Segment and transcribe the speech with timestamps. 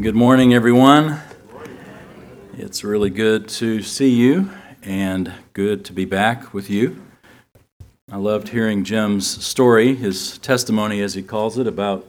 [0.00, 1.20] Good morning, everyone.
[2.56, 4.50] It's really good to see you
[4.82, 7.00] and good to be back with you.
[8.10, 12.06] I loved hearing Jim's story, his testimony, as he calls it, about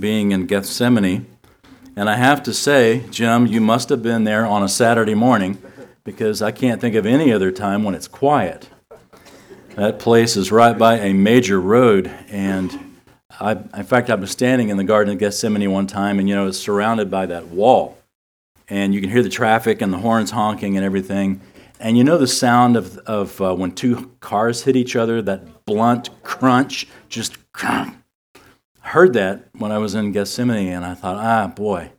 [0.00, 1.26] being in Gethsemane.
[1.94, 5.62] And I have to say, Jim, you must have been there on a Saturday morning
[6.04, 8.70] because I can't think of any other time when it's quiet.
[9.76, 12.85] That place is right by a major road, and
[13.40, 16.34] I, in fact, I was standing in the Garden of Gethsemane one time, and you
[16.34, 17.98] know, it's surrounded by that wall.
[18.68, 21.40] And you can hear the traffic and the horns honking and everything.
[21.78, 25.64] And you know the sound of, of uh, when two cars hit each other, that
[25.66, 27.92] blunt crunch, just I
[28.80, 31.90] heard that when I was in Gethsemane, and I thought, ah, boy,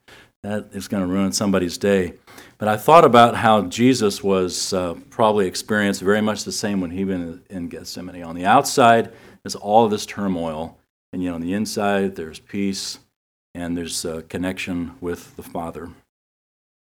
[0.41, 2.13] that is going to ruin somebody's day.
[2.57, 6.91] But I thought about how Jesus was uh, probably experienced very much the same when
[6.91, 8.23] he was in Gethsemane.
[8.23, 9.11] On the outside
[9.45, 10.77] is all of this turmoil,
[11.13, 12.99] and yet on the inside, there's peace
[13.55, 15.89] and there's a connection with the Father.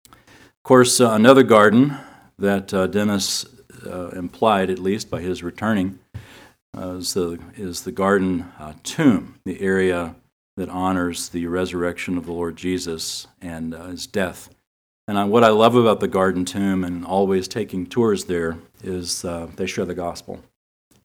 [0.08, 1.96] Of course, uh, another garden
[2.38, 3.44] that uh, Dennis
[3.86, 5.98] uh, implied, at least by his returning,
[6.76, 10.14] uh, is, the, is the garden uh, tomb, the area
[10.56, 14.48] that honors the resurrection of the Lord Jesus and uh, his death.
[15.08, 19.22] And I, what I love about the garden tomb and always taking tours there is
[19.22, 20.40] they share the gospel.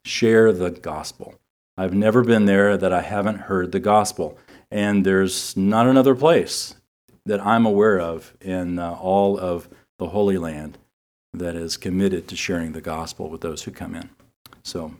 [0.05, 1.35] Share the gospel.
[1.77, 4.37] I've never been there that I haven't heard the gospel.
[4.71, 6.75] And there's not another place
[7.25, 9.69] that I'm aware of in uh, all of
[9.99, 10.77] the Holy Land
[11.33, 14.09] that is committed to sharing the gospel with those who come in.
[14.63, 14.95] So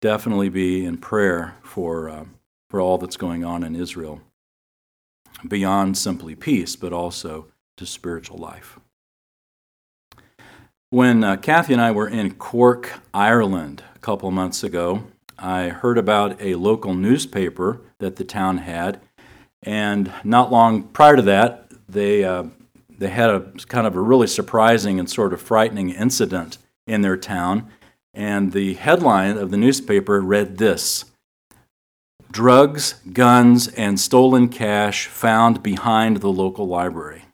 [0.00, 2.24] definitely be in prayer for, uh,
[2.70, 4.22] for all that's going on in Israel,
[5.46, 8.78] beyond simply peace, but also to spiritual life.
[10.90, 15.04] When uh, Kathy and I were in Cork, Ireland, a couple months ago,
[15.42, 19.00] I heard about a local newspaper that the town had,
[19.60, 22.44] and not long prior to that, they uh,
[22.96, 27.16] they had a kind of a really surprising and sort of frightening incident in their
[27.16, 27.68] town.
[28.14, 31.06] And the headline of the newspaper read this
[32.30, 37.24] Drugs, guns, and stolen cash found behind the local library.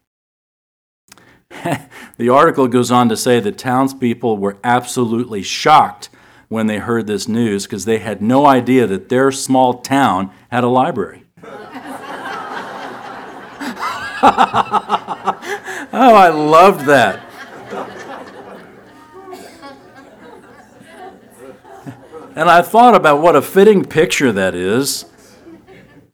[2.17, 6.09] the article goes on to say that townspeople were absolutely shocked
[6.49, 10.63] when they heard this news because they had no idea that their small town had
[10.63, 11.23] a library.
[14.21, 17.25] oh, I loved that.
[22.35, 25.05] And I thought about what a fitting picture that is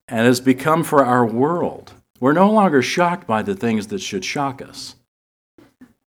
[0.08, 1.94] and has become for our world.
[2.20, 4.96] We're no longer shocked by the things that should shock us.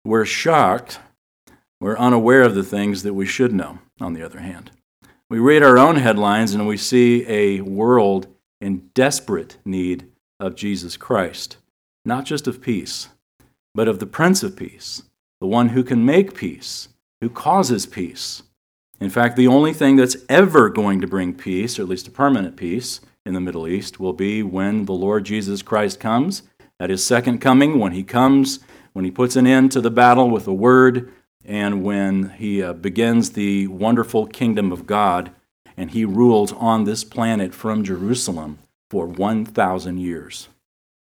[0.03, 0.99] We're shocked,
[1.79, 4.71] we're unaware of the things that we should know on the other hand.
[5.29, 8.27] We read our own headlines and we see a world
[8.59, 10.07] in desperate need
[10.39, 11.57] of Jesus Christ,
[12.03, 13.09] not just of peace,
[13.73, 15.03] but of the Prince of Peace,
[15.39, 16.89] the one who can make peace,
[17.21, 18.43] who causes peace.
[18.99, 22.11] In fact, the only thing that's ever going to bring peace, or at least a
[22.11, 26.43] permanent peace, in the Middle East will be when the Lord Jesus Christ comes,
[26.79, 28.59] at his second coming, when he comes,
[28.93, 31.11] when he puts an end to the battle with a word,
[31.45, 35.31] and when he uh, begins the wonderful kingdom of God
[35.77, 38.59] and he rules on this planet from Jerusalem
[38.89, 40.49] for 1,000 years.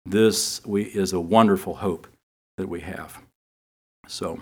[0.04, 2.06] This we, is a wonderful hope
[2.56, 3.20] that we have.
[4.08, 4.40] So,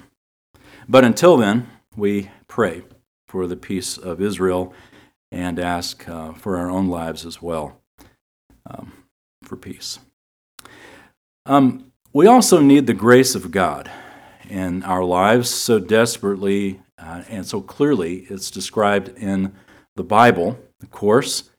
[0.89, 2.83] but until then, we pray
[3.27, 4.73] for the peace of Israel
[5.33, 7.81] and ask uh, for our own lives as well
[8.71, 8.93] um,
[9.43, 9.99] for peace.
[11.47, 13.91] Um, we also need the grace of God
[14.49, 18.27] in our lives so desperately uh, and so clearly.
[18.31, 19.53] It's described in
[19.97, 21.51] the Bible, of course.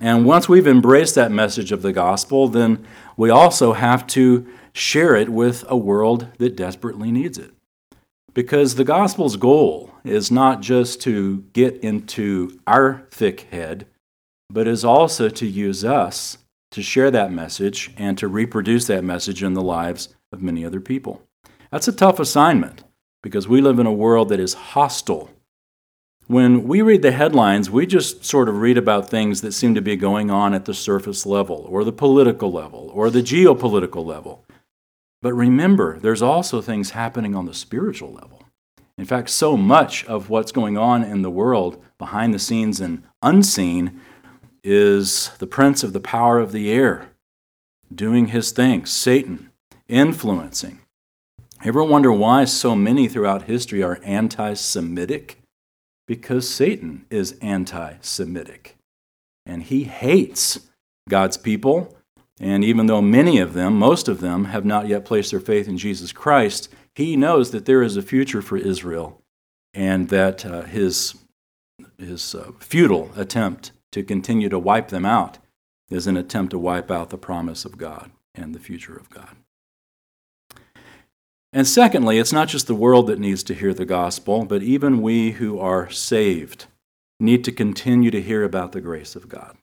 [0.00, 5.16] And once we've embraced that message of the gospel, then we also have to share
[5.16, 7.52] it with a world that desperately needs it.
[8.32, 13.86] Because the gospel's goal is not just to get into our thick head,
[14.48, 16.38] but is also to use us
[16.70, 20.80] to share that message and to reproduce that message in the lives of many other
[20.80, 21.22] people.
[21.70, 22.84] That's a tough assignment
[23.22, 25.30] because we live in a world that is hostile.
[26.26, 29.80] When we read the headlines, we just sort of read about things that seem to
[29.80, 34.44] be going on at the surface level, or the political level, or the geopolitical level.
[35.22, 38.44] But remember, there's also things happening on the spiritual level.
[38.98, 43.04] In fact, so much of what's going on in the world behind the scenes and
[43.22, 44.00] unseen
[44.62, 47.10] is the prince of the power of the air
[47.94, 49.50] doing his thing, Satan,
[49.88, 50.80] influencing.
[51.64, 55.38] Ever wonder why so many throughout history are anti Semitic?
[56.06, 58.76] Because Satan is anti Semitic.
[59.44, 60.68] And he hates
[61.08, 61.96] God's people
[62.40, 65.66] And even though many of them, most of them, have not yet placed their faith
[65.66, 69.20] in Jesus Christ, he knows that there is a future for Israel
[69.74, 71.14] and that uh, his,
[71.98, 75.38] his uh, futile attempt to continue to wipe them out
[75.90, 79.36] is an attempt to wipe out the promise of God and the future of God.
[81.58, 85.02] And secondly, it's not just the world that needs to hear the gospel, but even
[85.02, 86.66] we who are saved
[87.18, 89.56] need to continue to hear about the grace of God.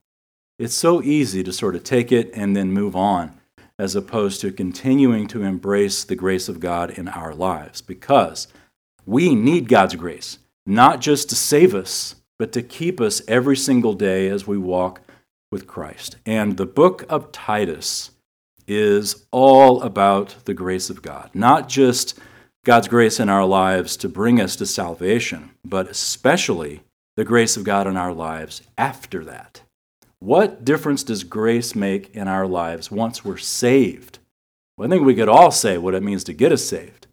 [0.60, 3.40] It's so easy to sort of take it and then move on,
[3.80, 8.50] as opposed to continuing to embrace the grace of God in our lives, because
[9.06, 13.94] we need God's grace, not just to save us, but to keep us every single
[13.94, 15.00] day as we walk
[15.50, 16.18] with Christ.
[16.26, 18.12] And the book of Titus
[18.68, 22.20] is all about the grace of God, not just
[22.64, 26.82] God's grace in our lives to bring us to salvation, but especially
[27.16, 29.62] the grace of God in our lives after that.
[30.20, 34.20] What difference does grace make in our lives once we're saved?
[34.78, 37.08] Well, I think we could all say what it means to get us saved,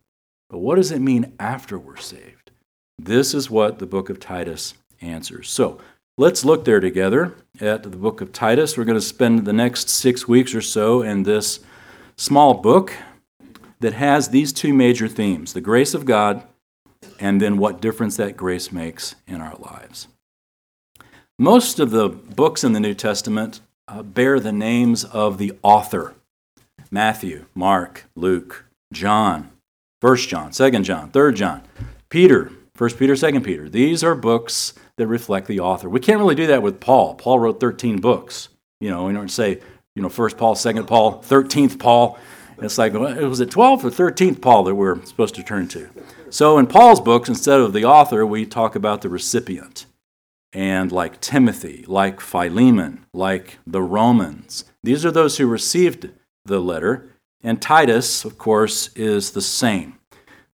[0.48, 2.50] but what does it mean after we're saved?
[2.98, 5.50] This is what the book of Titus answers.
[5.50, 5.80] So
[6.18, 8.76] let's look there together at the book of Titus.
[8.76, 11.60] We're going to spend the next six weeks or so in this
[12.16, 12.92] small book
[13.80, 16.42] that has these two major themes the grace of God
[17.18, 20.08] and then what difference that grace makes in our lives.
[21.38, 26.14] Most of the books in the New Testament uh, bear the names of the author
[26.90, 29.50] Matthew, Mark, Luke, John,
[30.00, 31.62] 1 John, 2 John, 3 John,
[32.10, 33.68] Peter, 1 Peter, 2 Peter.
[33.68, 35.88] These are books that reflect the author.
[35.88, 37.14] We can't really do that with Paul.
[37.14, 38.48] Paul wrote 13 books.
[38.80, 39.60] You know, we don't say,
[39.94, 42.18] you know, 1st Paul, 2nd Paul, 13th Paul.
[42.58, 45.68] It's like, well, it was it 12th or 13th Paul that we're supposed to turn
[45.68, 45.88] to?
[46.30, 49.86] So in Paul's books, instead of the author, we talk about the recipient.
[50.52, 54.64] And like Timothy, like Philemon, like the Romans.
[54.82, 56.10] These are those who received
[56.44, 57.08] the letter.
[57.42, 59.98] And Titus, of course, is the same.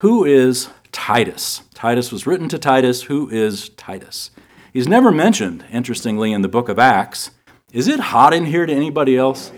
[0.02, 1.62] Who is Titus.
[1.74, 3.04] Titus was written to Titus.
[3.04, 4.32] Who is Titus?
[4.72, 7.32] He's never mentioned, interestingly, in the book of Acts.
[7.74, 9.52] Is it hot in here to anybody else?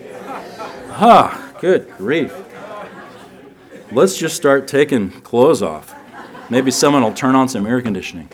[0.89, 2.35] Huh, good grief.
[3.91, 5.93] Let's just start taking clothes off.
[6.49, 8.29] Maybe someone will turn on some air conditioning.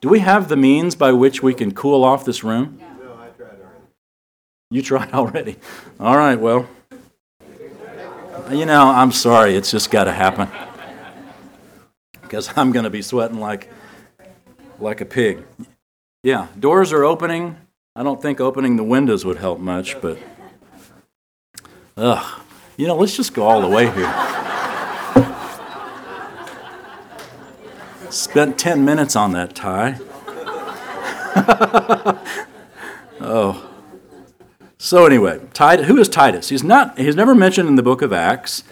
[0.00, 2.80] Do we have the means by which we can cool off this room?
[2.80, 3.84] No, I tried already.
[4.72, 5.56] You tried already?
[6.00, 6.68] All right, well.
[8.50, 10.48] You know, I'm sorry, it's just got to happen
[12.28, 13.70] because I'm going to be sweating like
[14.78, 15.44] like a pig.
[16.22, 17.56] Yeah, doors are opening.
[17.96, 20.18] I don't think opening the windows would help much, but
[21.96, 22.40] ugh,
[22.76, 24.14] you know, let's just go all the way here.
[28.10, 29.98] Spent 10 minutes on that tie.
[33.20, 33.68] oh.
[34.78, 36.48] So anyway, Titus, who is Titus?
[36.48, 38.62] He's not he's never mentioned in the book of Acts,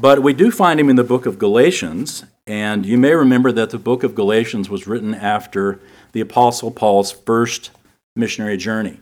[0.00, 3.70] but we do find him in the book of Galatians, and you may remember that
[3.70, 5.78] the book of Galatians was written after
[6.12, 7.70] the Apostle Paul's first
[8.16, 9.00] missionary journey.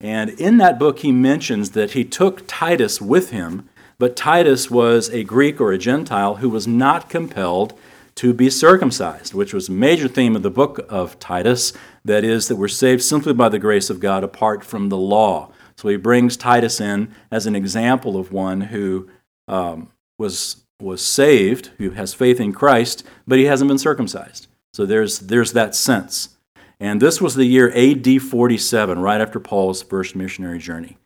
[0.00, 3.68] And in that book, he mentions that he took Titus with him,
[3.98, 7.72] but Titus was a Greek or a Gentile who was not compelled
[8.16, 11.72] to be circumcised, which was a major theme of the book of Titus.
[12.04, 15.50] That is, that we're saved simply by the grace of God apart from the law.
[15.76, 19.08] So he brings Titus in as an example of one who
[19.48, 24.48] um, was was saved, who has faith in Christ, but he hasn't been circumcised.
[24.72, 26.36] So there's, there's that sense.
[26.80, 30.98] And this was the year AD 47, right after Paul's first missionary journey.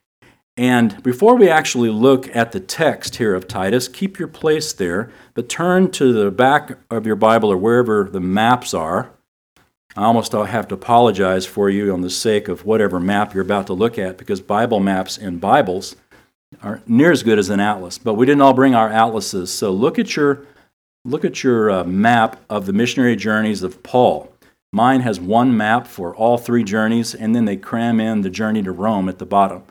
[0.56, 5.12] And before we actually look at the text here of Titus, keep your place there,
[5.34, 9.10] but turn to the back of your Bible or wherever the maps are.
[9.96, 13.66] I almost have to apologize for you on the sake of whatever map you're about
[13.68, 15.94] to look at because Bible maps and Bibles
[16.62, 19.52] aren't near as good as an atlas, but we didn't all bring our atlases.
[19.52, 20.46] So look at your
[21.04, 24.32] look at your uh, map of the missionary journeys of Paul.
[24.72, 28.62] Mine has one map for all three journeys, and then they cram in the journey
[28.62, 29.62] to Rome at the bottom.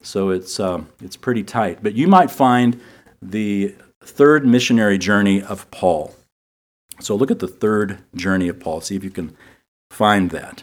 [0.00, 1.82] So it's uh, it's pretty tight.
[1.82, 2.80] But you might find
[3.20, 6.14] the third missionary journey of Paul.
[7.00, 8.80] So look at the third journey of Paul.
[8.80, 9.36] See if you can
[9.90, 10.62] find that.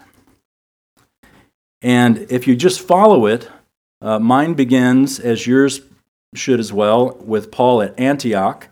[1.82, 3.50] And if you just follow it,
[4.04, 5.82] uh, mine begins, as yours
[6.36, 8.68] should as well, with Paul at Antioch.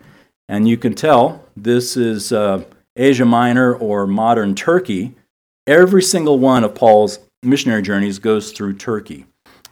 [0.50, 2.66] And you can tell this is uh,
[2.98, 5.16] Asia Minor or modern Turkey.
[5.66, 9.26] Every single one of Paul's missionary journeys goes through Turkey.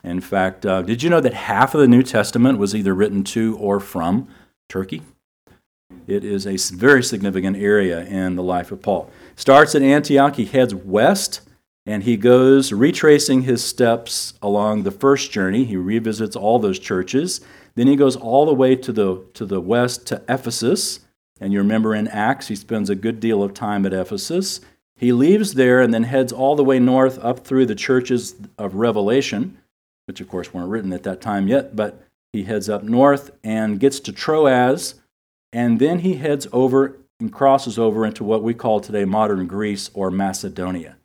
[0.03, 3.25] In fact, uh, did you know that half of the New Testament was either written
[3.25, 4.29] to or from
[4.69, 5.01] Turkey?
[6.07, 9.11] It is a very significant area in the life of Paul.
[9.35, 11.41] Starts at Antioch, he heads west
[11.89, 15.63] and he goes retracing his steps along the first journey.
[15.63, 17.41] He revisits all those churches.
[17.73, 20.99] Then he goes all the way to the, to the west to Ephesus.
[21.41, 24.61] And you remember in Acts, he spends a good deal of time at Ephesus.
[24.97, 28.75] He leaves there and then heads all the way north up through the churches of
[28.75, 29.57] Revelation,
[30.05, 33.79] which of course weren't written at that time yet, but he heads up north and
[33.79, 34.93] gets to Troas,
[35.51, 39.89] and then he heads over and crosses over into what we call today modern Greece
[39.95, 40.97] or Macedonia.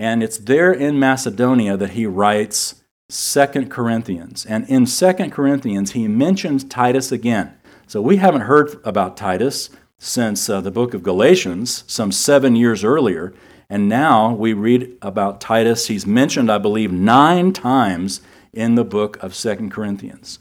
[0.00, 4.46] And it's there in Macedonia that he writes Second Corinthians.
[4.46, 7.52] And in Second Corinthians, he mentions Titus again.
[7.86, 12.82] So we haven't heard about Titus since uh, the book of Galatians, some seven years
[12.82, 13.34] earlier.
[13.68, 15.88] And now we read about Titus.
[15.88, 18.22] He's mentioned, I believe, nine times
[18.54, 20.38] in the book of Second Corinthians.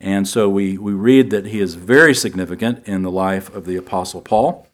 [0.00, 3.74] And so we, we read that he is very significant in the life of the
[3.74, 4.65] Apostle Paul.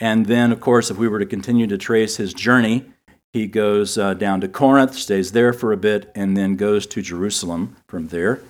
[0.00, 2.86] And then, of course, if we were to continue to trace his journey,
[3.32, 7.02] he goes uh, down to Corinth, stays there for a bit, and then goes to
[7.02, 8.40] Jerusalem from there.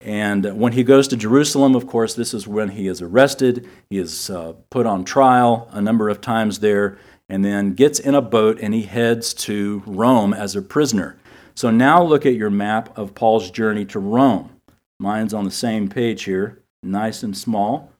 [0.00, 3.68] And when he goes to Jerusalem, of course, this is when he is arrested.
[3.88, 8.14] He is uh, put on trial a number of times there, and then gets in
[8.14, 11.16] a boat and he heads to Rome as a prisoner.
[11.54, 14.50] So now look at your map of Paul's journey to Rome.
[14.98, 17.91] Mine's on the same page here, nice and small.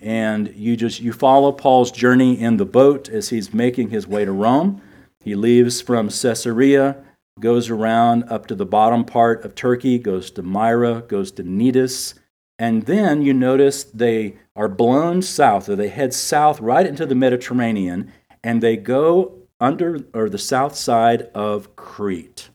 [0.00, 4.24] And you just you follow Paul's journey in the boat as he's making his way
[4.24, 4.80] to Rome.
[5.24, 6.96] He leaves from Caesarea,
[7.40, 12.14] goes around up to the bottom part of Turkey, goes to Myra, goes to Cnidus,
[12.58, 17.14] and then you notice they are blown south, or they head south right into the
[17.14, 22.50] Mediterranean, and they go under or the south side of Crete,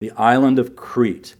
[0.00, 1.34] the island of Crete.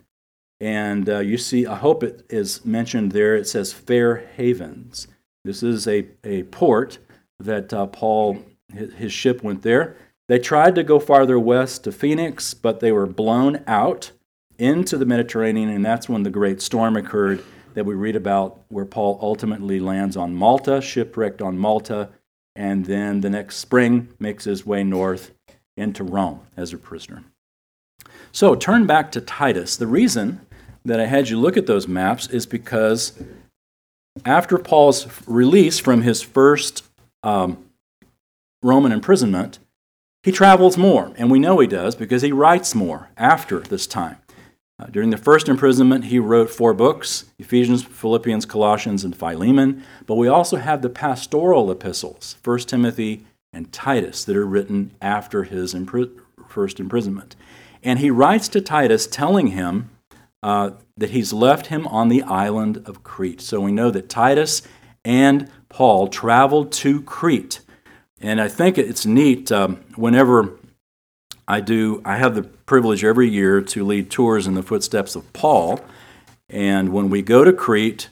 [0.61, 5.09] And uh, you see, I hope it is mentioned there, it says Fair Havens.
[5.45, 6.99] This is a, a port
[7.39, 8.39] that uh, Paul,
[8.73, 9.97] his, his ship went there.
[10.27, 14.11] They tried to go farther west to Phoenix, but they were blown out
[14.59, 18.85] into the Mediterranean, and that's when the great storm occurred that we read about, where
[18.87, 22.09] Paul ultimately lands on Malta, shipwrecked on Malta,
[22.57, 25.33] and then the next spring makes his way north
[25.77, 27.25] into Rome as a prisoner.
[28.33, 29.77] So turn back to Titus.
[29.77, 30.41] The reason
[30.85, 33.21] that I had you look at those maps is because
[34.25, 36.85] after Paul's release from his first
[37.23, 37.71] um,
[38.63, 39.59] Roman imprisonment,
[40.23, 44.17] he travels more, and we know he does because he writes more after this time.
[44.79, 49.85] Uh, during the first imprisonment, he wrote four books Ephesians, Philippians, Colossians, and Philemon.
[50.07, 55.45] But we also have the pastoral epistles, 1 Timothy and Titus, that are written after
[55.45, 56.11] his impri-
[56.49, 57.37] first imprisonment.
[57.85, 59.91] And he writes to Titus telling him
[60.45, 63.41] uh, that he's left him on the island of Crete.
[63.41, 64.61] So we know that Titus
[65.03, 67.61] and Paul traveled to Crete.
[68.21, 70.59] And I think it's neat um, whenever
[71.49, 75.33] I do, I have the privilege every year to lead tours in the footsteps of
[75.33, 75.81] Paul.
[76.51, 78.11] And when we go to Crete,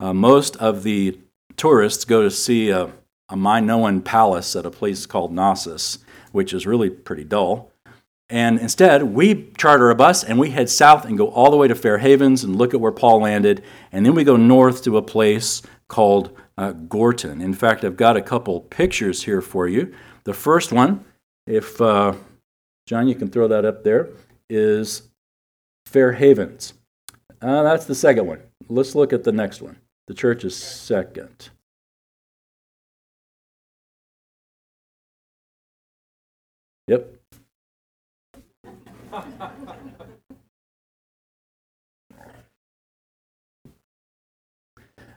[0.00, 1.18] uh, most of the
[1.56, 2.92] tourists go to see a,
[3.30, 5.98] a Minoan palace at a place called Knossos,
[6.30, 7.70] which is really pretty dull.
[8.34, 11.68] And instead, we charter a bus and we head south and go all the way
[11.68, 13.62] to Fair Havens and look at where Paul landed.
[13.92, 17.40] And then we go north to a place called uh, Gortyn.
[17.40, 19.94] In fact, I've got a couple pictures here for you.
[20.24, 21.04] The first one,
[21.46, 22.14] if uh,
[22.88, 24.08] John, you can throw that up there,
[24.50, 25.02] is
[25.86, 26.74] Fair Havens.
[27.40, 28.40] Uh, that's the second one.
[28.68, 29.78] Let's look at the next one.
[30.08, 31.50] The church is second.
[36.88, 37.13] Yep.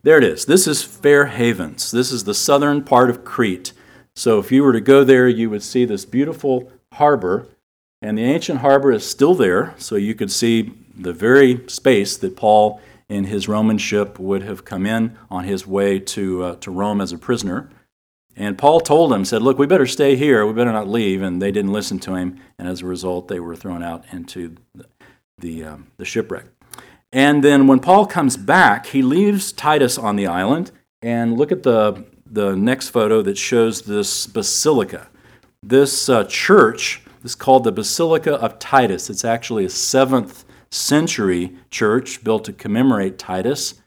[0.04, 0.46] There it is.
[0.46, 1.92] This is Fair Havens.
[1.92, 3.74] This is the southern part of Crete.
[4.16, 7.48] So if you were to go there, you would see this beautiful harbor,
[8.02, 12.38] and the ancient harbor is still there, so you could see the very space that
[12.38, 16.72] Paul in his Roman ship would have come in on his way to, uh, to
[16.72, 17.70] Rome as a prisoner.
[18.40, 20.46] And Paul told them, said, Look, we better stay here.
[20.46, 21.24] We better not leave.
[21.24, 22.40] And they didn't listen to him.
[22.60, 24.86] And as a result, they were thrown out into the,
[25.40, 26.46] the, um, the shipwreck.
[27.12, 30.72] And then when Paul comes back, he leaves Titus on the island.
[31.02, 35.08] And look at the, the next photo that shows this basilica.
[35.64, 39.10] This uh, church is called the Basilica of Titus.
[39.10, 43.82] It's actually a seventh century church built to commemorate Titus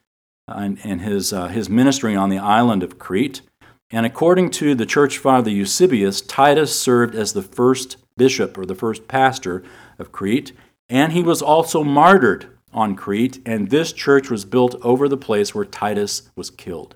[0.49, 3.42] and, and his, uh, his ministry on the island of Crete.
[3.90, 8.75] And according to the church father Eusebius, Titus served as the first bishop or the
[8.75, 9.64] first pastor
[9.99, 10.52] of Crete,
[10.88, 15.54] and he was also martyred on Crete, and this church was built over the place
[15.54, 16.94] where Titus was killed.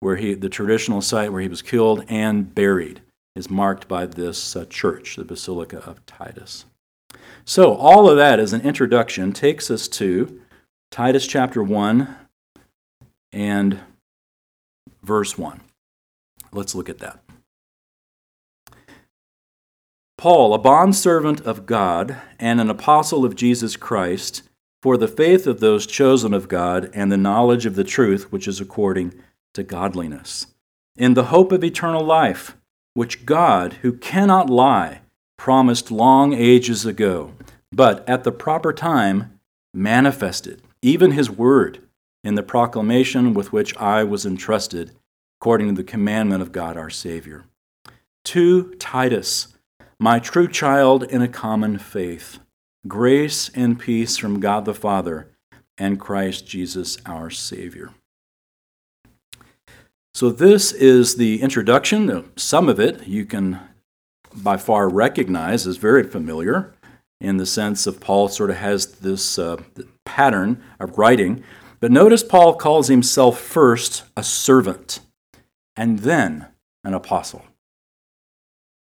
[0.00, 3.02] Where he, the traditional site where he was killed and buried
[3.36, 6.64] is marked by this uh, church, the Basilica of Titus.
[7.44, 10.40] So, all of that as an introduction takes us to
[10.90, 12.14] Titus chapter 1
[13.32, 13.80] and
[15.02, 15.60] verse 1.
[16.52, 17.20] Let's look at that.
[20.18, 24.42] Paul, a bondservant of God and an apostle of Jesus Christ,
[24.80, 28.46] for the faith of those chosen of God and the knowledge of the truth which
[28.46, 29.14] is according
[29.54, 30.46] to godliness,
[30.96, 32.56] in the hope of eternal life,
[32.94, 35.00] which God, who cannot lie,
[35.36, 37.32] promised long ages ago,
[37.72, 39.40] but at the proper time
[39.74, 41.80] manifested, even his word,
[42.24, 44.92] in the proclamation with which I was entrusted,
[45.40, 47.44] according to the commandment of God our Savior.
[48.24, 49.56] To Titus,
[49.98, 52.38] my true child in a common faith,
[52.86, 55.28] grace and peace from God the Father
[55.78, 57.90] and Christ Jesus our Savior.
[60.14, 62.30] So, this is the introduction.
[62.36, 63.60] Some of it you can
[64.34, 66.74] by far recognize as very familiar
[67.20, 69.56] in the sense of Paul sort of has this uh,
[70.04, 71.42] pattern of writing.
[71.82, 75.00] But notice Paul calls himself first a servant
[75.74, 76.46] and then
[76.84, 77.44] an apostle.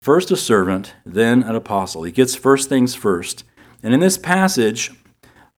[0.04, 2.04] First a servant, then an apostle.
[2.04, 3.46] He gets first things first.
[3.82, 4.92] And in this passage,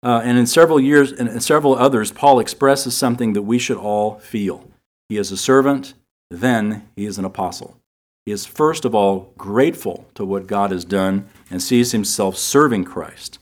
[0.02, 3.78] uh, and in several years and in several others, Paul expresses something that we should
[3.78, 4.72] all feel.
[5.10, 5.94] He is a servant,
[6.32, 7.76] then he is an apostle.
[8.26, 12.86] He is first of all grateful to what God has done and sees himself serving
[12.86, 13.40] Christ.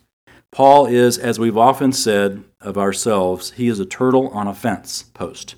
[0.54, 5.02] Paul is, as we've often said of ourselves, he is a turtle on a fence
[5.02, 5.56] post.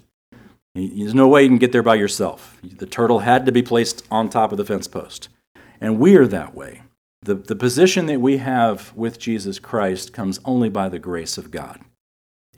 [0.73, 2.57] There's no way you can get there by yourself.
[2.63, 5.27] The turtle had to be placed on top of the fence post.
[5.81, 6.81] And we are that way.
[7.21, 11.51] The, the position that we have with Jesus Christ comes only by the grace of
[11.51, 11.81] God.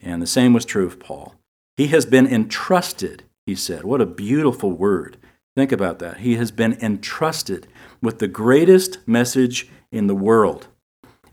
[0.00, 1.34] And the same was true of Paul.
[1.76, 3.82] He has been entrusted, he said.
[3.82, 5.16] What a beautiful word.
[5.56, 6.18] Think about that.
[6.18, 7.66] He has been entrusted
[8.00, 10.68] with the greatest message in the world.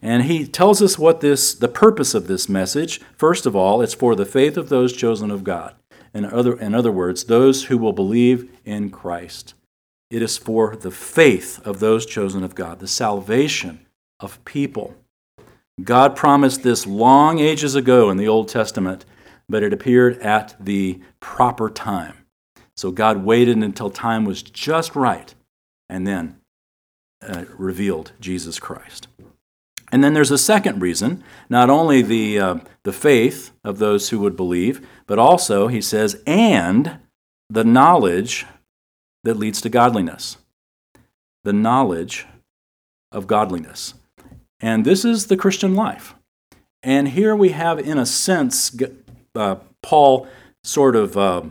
[0.05, 3.01] And he tells us what this the purpose of this message.
[3.17, 5.73] First of all, it's for the faith of those chosen of God.
[6.13, 9.55] In other, in other words, those who will believe in Christ.
[10.11, 13.87] It is for the faith of those chosen of God, the salvation
[14.19, 14.93] of people.
[15.83, 19.05] God promised this long ages ago in the Old Testament,
[19.49, 22.27] but it appeared at the proper time.
[22.77, 25.33] So God waited until time was just right
[25.89, 26.39] and then
[27.27, 29.07] uh, revealed Jesus Christ.
[29.91, 34.19] And then there's a second reason, not only the, uh, the faith of those who
[34.19, 36.99] would believe, but also, he says, and
[37.49, 38.45] the knowledge
[39.23, 40.37] that leads to godliness.
[41.43, 42.25] The knowledge
[43.11, 43.93] of godliness.
[44.59, 46.15] And this is the Christian life.
[46.81, 48.75] And here we have, in a sense,
[49.35, 50.27] uh, Paul
[50.63, 51.43] sort of uh,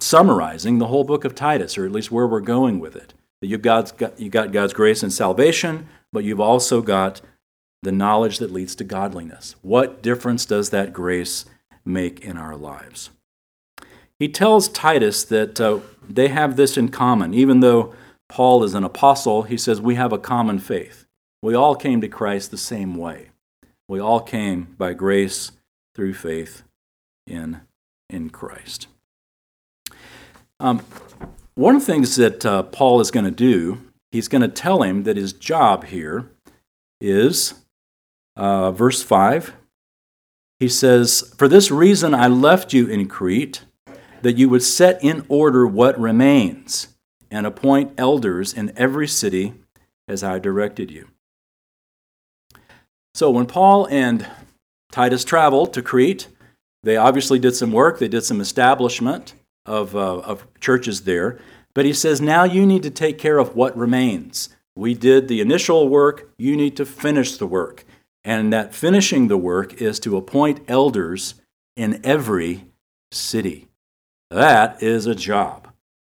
[0.00, 3.14] summarizing the whole book of Titus, or at least where we're going with it.
[3.40, 7.20] You've got, you got God's grace and salvation, but you've also got
[7.82, 9.54] the knowledge that leads to godliness.
[9.62, 11.44] What difference does that grace
[11.84, 13.10] make in our lives?
[14.18, 17.34] He tells Titus that uh, they have this in common.
[17.34, 17.94] Even though
[18.28, 21.06] Paul is an apostle, he says we have a common faith.
[21.40, 23.30] We all came to Christ the same way.
[23.86, 25.52] We all came by grace
[25.94, 26.62] through faith
[27.26, 27.60] in,
[28.10, 28.88] in Christ.
[30.60, 30.82] Um,
[31.54, 33.80] one of the things that uh, Paul is going to do,
[34.12, 36.30] he's going to tell him that his job here
[37.00, 37.54] is,
[38.36, 39.54] uh, verse 5,
[40.58, 43.62] he says, For this reason I left you in Crete
[44.22, 46.88] that you would set in order what remains
[47.30, 49.54] and appoint elders in every city
[50.08, 51.08] as I directed you.
[53.14, 54.26] So when Paul and
[54.90, 56.28] Titus traveled to Crete,
[56.82, 59.34] they obviously did some work, they did some establishment
[59.66, 61.38] of, uh, of churches there.
[61.74, 64.48] But he says, now you need to take care of what remains.
[64.74, 67.84] We did the initial work, you need to finish the work.
[68.24, 71.34] And that finishing the work is to appoint elders
[71.76, 72.66] in every
[73.10, 73.68] city.
[74.30, 75.72] That is a job.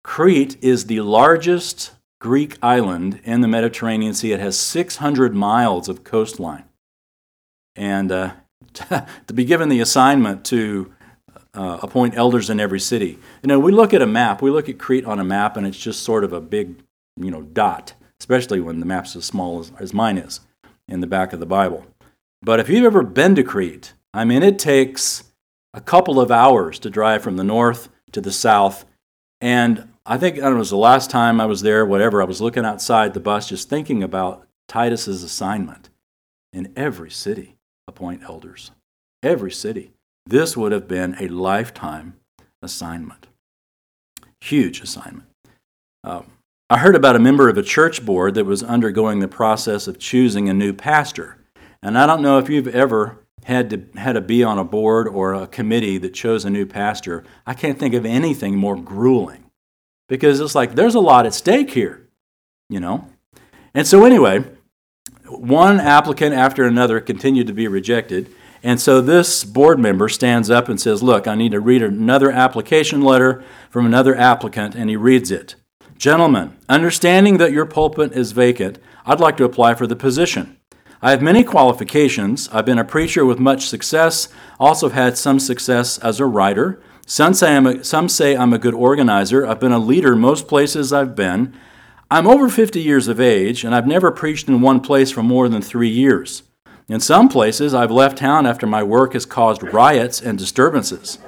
[0.03, 4.33] Crete is the largest Greek island in the Mediterranean Sea.
[4.33, 6.65] It has 600 miles of coastline.
[7.77, 8.33] And uh,
[8.75, 10.93] to be given the assignment to
[11.59, 13.18] uh, appoint elders in every city.
[13.42, 15.66] You know, we look at a map, we look at Crete on a map, and
[15.66, 16.77] it's just sort of a big,
[17.16, 20.40] you know, dot, especially when the map's as small as, as mine is
[20.87, 21.85] in the back of the Bible.
[22.40, 25.25] But if you've ever been to Crete, I mean, it takes
[25.75, 28.85] a couple of hours to drive from the north to the south.
[29.40, 32.64] And I think it was the last time I was there, whatever, I was looking
[32.64, 35.90] outside the bus just thinking about Titus's assignment.
[36.53, 37.57] In every city,
[37.88, 38.71] appoint elders.
[39.23, 39.92] Every city.
[40.29, 42.17] This would have been a lifetime
[42.61, 43.29] assignment.
[44.43, 45.27] Huge assignment.
[46.05, 46.21] Uh,
[46.69, 49.99] I heard about a member of a church board that was undergoing the process of
[49.99, 51.38] choosing a new pastor.
[51.83, 55.09] And I don't know if you've ever had to, had to be on a board
[55.09, 59.47] or a committee that chose a new pastor, I can't think of anything more grueling
[60.11, 62.07] because it's like there's a lot at stake here,
[62.69, 63.09] you know?
[63.73, 64.45] And so, anyway,
[65.25, 68.31] one applicant after another continued to be rejected.
[68.62, 72.31] And so this board member stands up and says, Look, I need to read another
[72.31, 75.55] application letter from another applicant, and he reads it.
[75.97, 80.57] Gentlemen, understanding that your pulpit is vacant, I'd like to apply for the position.
[81.01, 82.49] I have many qualifications.
[82.53, 86.83] I've been a preacher with much success, also have had some success as a writer.
[87.07, 89.47] Some say, I'm a, some say I'm a good organizer.
[89.47, 91.57] I've been a leader most places I've been.
[92.11, 95.49] I'm over 50 years of age, and I've never preached in one place for more
[95.49, 96.42] than three years.
[96.90, 101.18] In some places, I've left town after my work has caused riots and disturbances.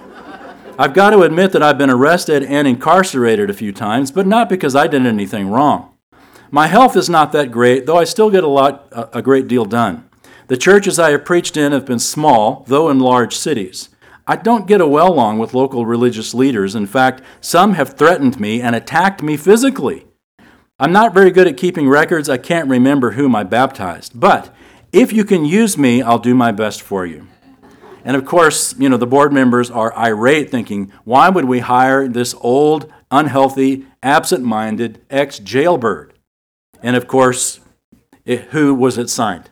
[0.79, 4.49] I've got to admit that I've been arrested and incarcerated a few times, but not
[4.49, 5.95] because I did anything wrong.
[6.51, 9.67] My health is not that great, though I still get a lot a great deal
[9.67, 10.09] done.
[10.47, 13.91] The churches I have preached in have been small, though in large cities.
[14.27, 16.75] I don't get a well along with local religious leaders.
[16.75, 20.07] In fact, some have threatened me and attacked me physically.
[20.79, 22.31] I'm not very good at keeping records.
[22.31, 24.19] I can't remember whom I baptized.
[24.19, 24.55] But
[24.93, 27.27] if you can use me, I'll do my best for you.
[28.05, 32.09] And of course, you know, the board members are irate, thinking, why would we hire
[32.09, 36.15] this old, unhealthy, absent minded ex jailbird?
[36.83, 37.61] And of course,
[38.25, 39.51] it, who was it signed?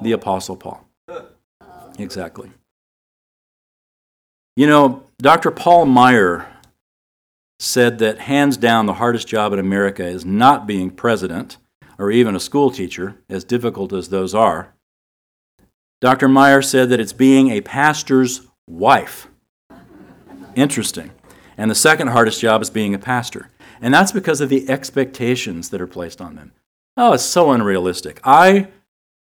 [0.00, 0.86] The Apostle Paul.
[1.98, 2.50] Exactly.
[4.56, 5.50] You know, Dr.
[5.50, 6.46] Paul Meyer
[7.58, 11.58] said that hands down the hardest job in America is not being president
[12.00, 14.74] or even a school teacher, as difficult as those are.
[16.00, 16.28] Dr.
[16.28, 19.28] Meyer said that it's being a pastor's wife.
[20.54, 21.10] Interesting.
[21.58, 23.50] And the second hardest job is being a pastor.
[23.82, 26.52] And that's because of the expectations that are placed on them.
[26.96, 28.18] Oh, it's so unrealistic.
[28.24, 28.68] I,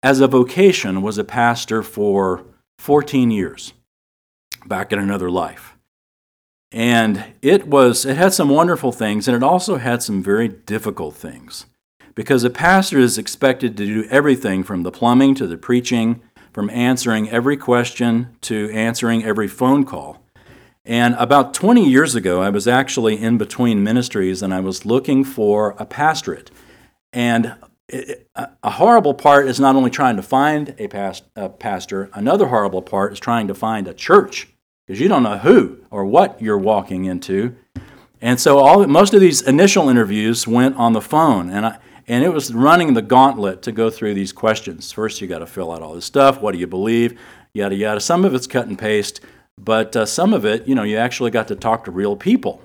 [0.03, 2.43] as a vocation, was a pastor for
[2.79, 3.73] 14 years
[4.65, 5.77] back in another life.
[6.73, 11.15] And it was it had some wonderful things and it also had some very difficult
[11.15, 11.65] things.
[12.17, 16.19] Because a pastor is expected to do everything from the plumbing to the preaching,
[16.51, 20.23] from answering every question to answering every phone call.
[20.83, 25.23] And about 20 years ago, I was actually in between ministries and I was looking
[25.23, 26.49] for a pastorate.
[27.13, 27.53] And
[28.33, 32.81] a horrible part is not only trying to find a, past, a pastor, another horrible
[32.81, 34.47] part is trying to find a church
[34.87, 37.55] because you don't know who or what you're walking into.
[38.19, 42.23] And so all most of these initial interviews went on the phone, and I, and
[42.23, 44.91] it was running the gauntlet to go through these questions.
[44.91, 46.41] First, you got to fill out all this stuff.
[46.41, 47.19] What do you believe?
[47.53, 47.99] Yada yada.
[47.99, 49.19] Some of it's cut and paste,
[49.57, 52.61] but uh, some of it, you know, you actually got to talk to real people.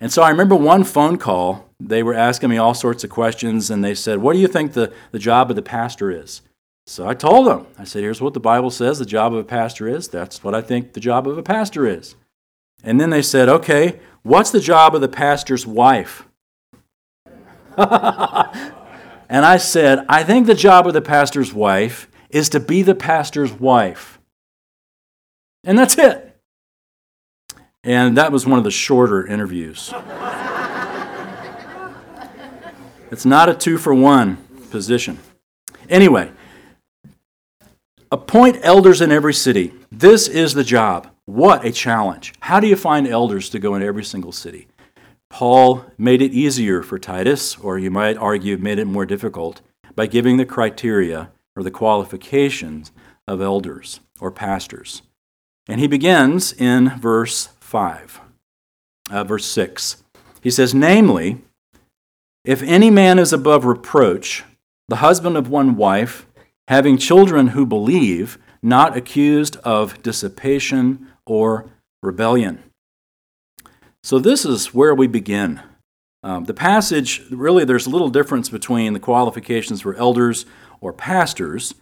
[0.00, 1.68] And so I remember one phone call.
[1.80, 4.72] They were asking me all sorts of questions, and they said, "What do you think
[4.72, 6.42] the, the job of the pastor is?"
[6.88, 9.44] So I told them, I said, here's what the Bible says the job of a
[9.44, 10.08] pastor is.
[10.08, 12.16] That's what I think the job of a pastor is.
[12.82, 16.26] And then they said, okay, what's the job of the pastor's wife?
[19.28, 22.94] and I said, I think the job of the pastor's wife is to be the
[22.94, 24.18] pastor's wife.
[25.64, 26.36] And that's it.
[27.84, 29.92] And that was one of the shorter interviews.
[33.10, 34.36] it's not a two for one
[34.70, 35.18] position.
[35.88, 36.30] Anyway,
[38.10, 39.74] Appoint elders in every city.
[39.92, 41.08] This is the job.
[41.26, 42.32] What a challenge.
[42.40, 44.66] How do you find elders to go in every single city?
[45.30, 49.60] Paul made it easier for Titus, or you might argue made it more difficult,
[49.94, 52.92] by giving the criteria or the qualifications
[53.26, 55.02] of elders or pastors.
[55.68, 58.20] And he begins in verse 5,
[59.10, 60.02] uh, verse 6.
[60.42, 61.42] He says, Namely,
[62.44, 64.44] if any man is above reproach,
[64.88, 66.26] the husband of one wife,
[66.68, 71.70] having children who believe, not accused of dissipation or
[72.02, 72.62] rebellion.
[74.02, 75.60] So, this is where we begin.
[76.22, 80.46] Um, the passage, really, there's little difference between the qualifications for elders
[80.80, 81.74] or pastors,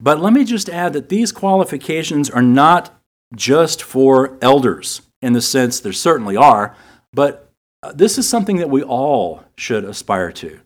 [0.00, 3.00] but let me just add that these qualifications are not
[3.34, 6.74] just for elders in the sense there certainly are,
[7.12, 7.50] but
[7.82, 10.60] uh, this is something that we all should aspire to.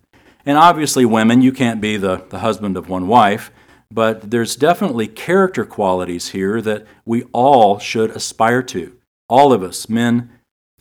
[0.45, 3.51] And obviously, women, you can't be the, the husband of one wife,
[3.91, 8.95] but there's definitely character qualities here that we all should aspire to.
[9.27, 10.29] All of us, men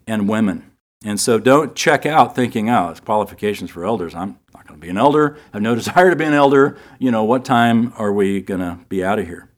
[0.07, 0.71] and women.
[1.05, 4.14] And so don't check out thinking, oh, it's qualifications for elders.
[4.14, 5.37] I'm not going to be an elder.
[5.53, 6.79] I have no desire to be an elder.
[6.99, 9.51] You know, what time are we going to be out of here?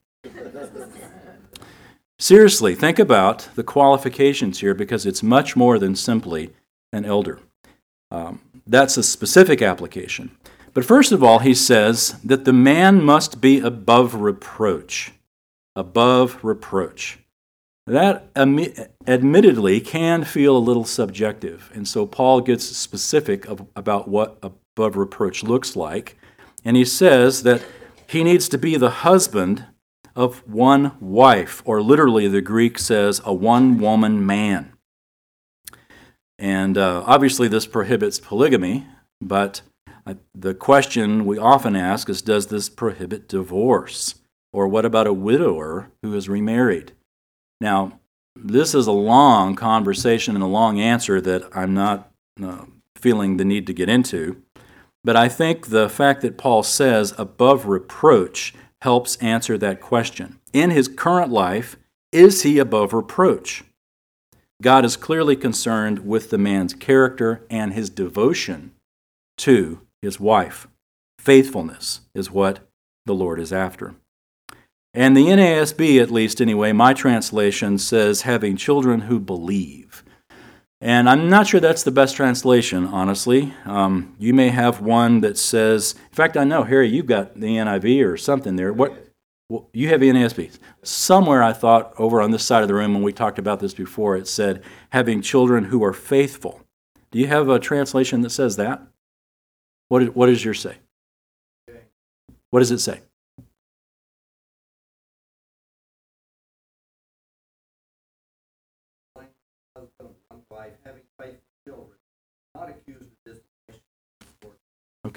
[2.19, 6.55] Seriously, think about the qualifications here because it's much more than simply
[6.93, 7.41] an elder.
[8.11, 10.37] Um, that's a specific application.
[10.73, 15.13] But first of all, he says that the man must be above reproach.
[15.75, 17.19] above reproach.
[17.87, 24.39] That admittedly can feel a little subjective, and so Paul gets specific of, about what
[24.43, 26.19] above reproach looks like,
[26.65, 27.63] and he says that
[28.09, 29.67] he needs to be the husband
[30.17, 34.73] of one wife, or literally the Greek says a one woman man.
[36.39, 38.87] And uh, obviously, this prohibits polygamy,
[39.21, 39.63] but
[40.07, 44.17] uh, the question we often ask is Does this prohibit divorce?
[44.53, 46.93] Or what about a widower who is remarried?
[47.61, 48.01] Now,
[48.35, 52.11] this is a long conversation and a long answer that I'm not
[52.43, 54.43] uh, feeling the need to get into.
[55.03, 60.39] But I think the fact that Paul says above reproach helps answer that question.
[60.53, 61.77] In his current life,
[62.13, 63.65] is he above reproach?
[64.63, 68.73] God is clearly concerned with the man's character and his devotion
[69.39, 70.67] to his wife.
[71.19, 72.61] Faithfulness is what
[73.05, 73.95] the Lord is after.
[74.97, 80.03] And the NASB, at least anyway, my translation says having children who believe.
[80.81, 83.53] And I'm not sure that's the best translation, honestly.
[83.67, 87.57] Um, you may have one that says, in fact, I know, Harry, you've got the
[87.57, 88.73] NIV or something there.
[88.73, 89.13] What?
[89.51, 90.59] Well, you have NASB.
[90.83, 93.75] Somewhere I thought over on this side of the room when we talked about this
[93.75, 96.63] before, it said having children who are faithful.
[97.11, 98.81] Do you have a translation that says that?
[99.89, 100.77] What, what does yours say?
[102.51, 103.03] What does it say?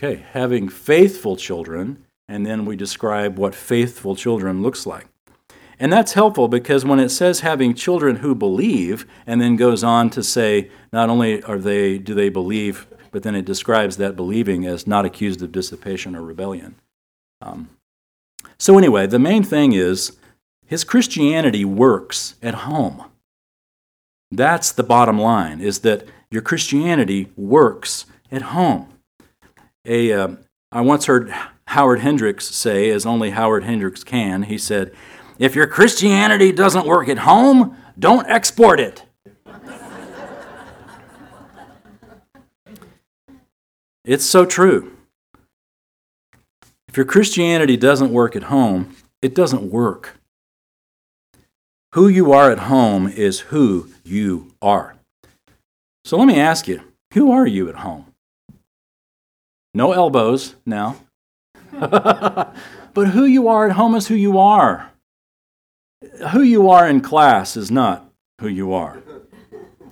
[0.02, 5.08] Okay, having faithful children, and then we describe what faithful children looks like.
[5.78, 10.10] And that's helpful because when it says having children who believe, and then goes on
[10.12, 14.66] to say not only are they do they believe, but then it describes that believing
[14.66, 16.76] as not accused of dissipation or rebellion.
[17.42, 17.70] Um,
[18.58, 20.16] so anyway, the main thing is
[20.66, 23.04] his Christianity works at home.
[24.32, 28.94] That's the bottom line: is that your Christianity works at home.
[29.90, 30.28] A, uh,
[30.72, 31.34] I once heard
[31.66, 34.94] Howard Hendricks say, as only Howard Hendricks can, he said,
[35.40, 39.04] If your Christianity doesn't work at home, don't export it.
[44.06, 44.96] it's so true.
[46.88, 50.20] If your Christianity doesn't work at home, it doesn't work.
[51.94, 54.98] Who you are at home is who you are.
[56.06, 56.84] So let me ask you
[57.16, 58.09] who are you at home?
[59.74, 60.98] No elbows now.
[61.72, 62.56] but
[62.96, 64.92] who you are at home is who you are.
[66.32, 69.02] Who you are in class is not who you are.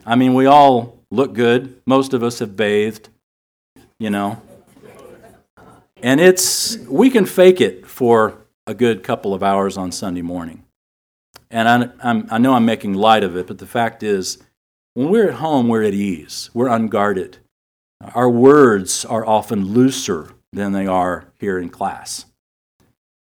[0.05, 1.81] I mean, we all look good.
[1.85, 3.09] Most of us have bathed,
[3.99, 4.41] you know.
[6.01, 10.63] And it's, we can fake it for a good couple of hours on Sunday morning.
[11.49, 14.37] And I, I'm, i know I'm making light of it, but the fact is,
[14.93, 17.37] when we're at home, we're at ease, we're unguarded.
[18.13, 22.25] Our words are often looser than they are here in class.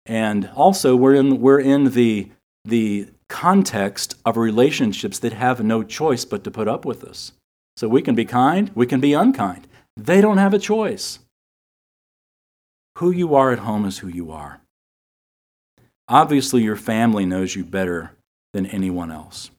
[0.06, 2.32] And also, we're in, we're in the,
[2.66, 7.34] the context of relationships that have no choice but to put up with us.
[7.78, 9.68] So we can be kind, we can be unkind.
[9.98, 11.20] They don't have a choice.
[12.98, 14.62] Who you are at home is who you are.
[16.08, 18.12] Obviously, your family knows you better
[18.54, 19.50] than anyone else.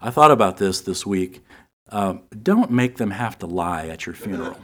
[0.00, 1.42] I thought about this this week
[1.90, 4.58] uh, don't make them have to lie at your funeral.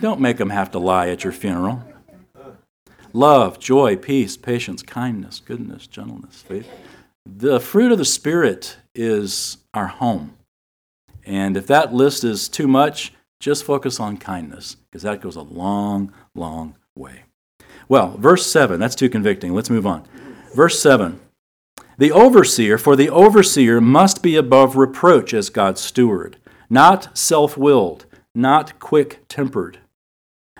[0.00, 1.82] don't make them have to lie at your funeral.
[3.12, 6.68] Love, joy, peace, patience, kindness, goodness, gentleness, faith.
[7.24, 10.36] The fruit of the Spirit is our home.
[11.24, 15.42] And if that list is too much, just focus on kindness, because that goes a
[15.42, 17.24] long, long way.
[17.88, 19.52] Well, verse 7, that's too convicting.
[19.54, 20.06] Let's move on.
[20.54, 21.20] Verse 7
[21.98, 28.06] the overseer, for the overseer must be above reproach as God's steward, not self willed,
[28.34, 29.78] not quick tempered,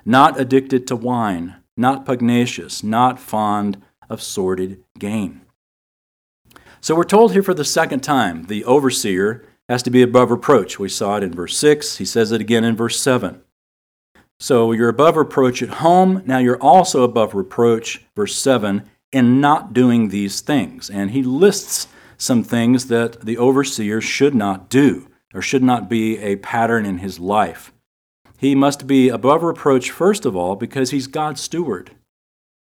[0.05, 5.40] not addicted to wine, not pugnacious, not fond of sordid gain.
[6.81, 10.79] So we're told here for the second time the overseer has to be above reproach.
[10.79, 13.40] We saw it in verse 6, he says it again in verse 7.
[14.38, 19.72] So you're above reproach at home, now you're also above reproach, verse 7, in not
[19.72, 20.90] doing these things.
[20.90, 21.87] And he lists
[22.18, 26.98] some things that the overseer should not do or should not be a pattern in
[26.98, 27.72] his life.
[28.38, 31.92] He must be above reproach, first of all, because he's God's steward.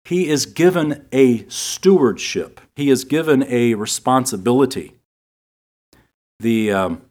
[0.03, 4.99] He is given a stewardship, he is given a responsibility.
[6.39, 7.01] The, um,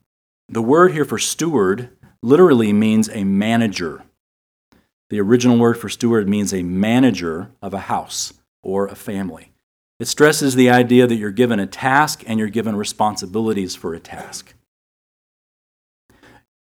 [0.48, 1.88] the word here for steward
[2.22, 4.02] literally means a manager.
[5.08, 9.52] The original word for steward means a manager of a house or a family.
[10.00, 14.00] It stresses the idea that you're given a task and you're given responsibilities for a
[14.00, 14.54] task.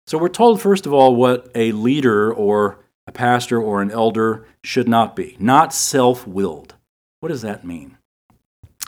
[0.07, 4.46] So we're told, first of all, what a leader or a pastor or an elder
[4.62, 6.74] should not be not self willed.
[7.20, 7.98] What does that mean?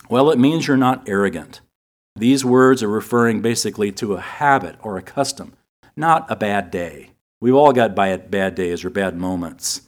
[0.08, 1.60] Well, it means you're not arrogant.
[2.14, 5.54] These words are referring basically to a habit or a custom,
[5.96, 7.10] not a bad day.
[7.40, 9.82] We've all got bad, bad days or bad moments.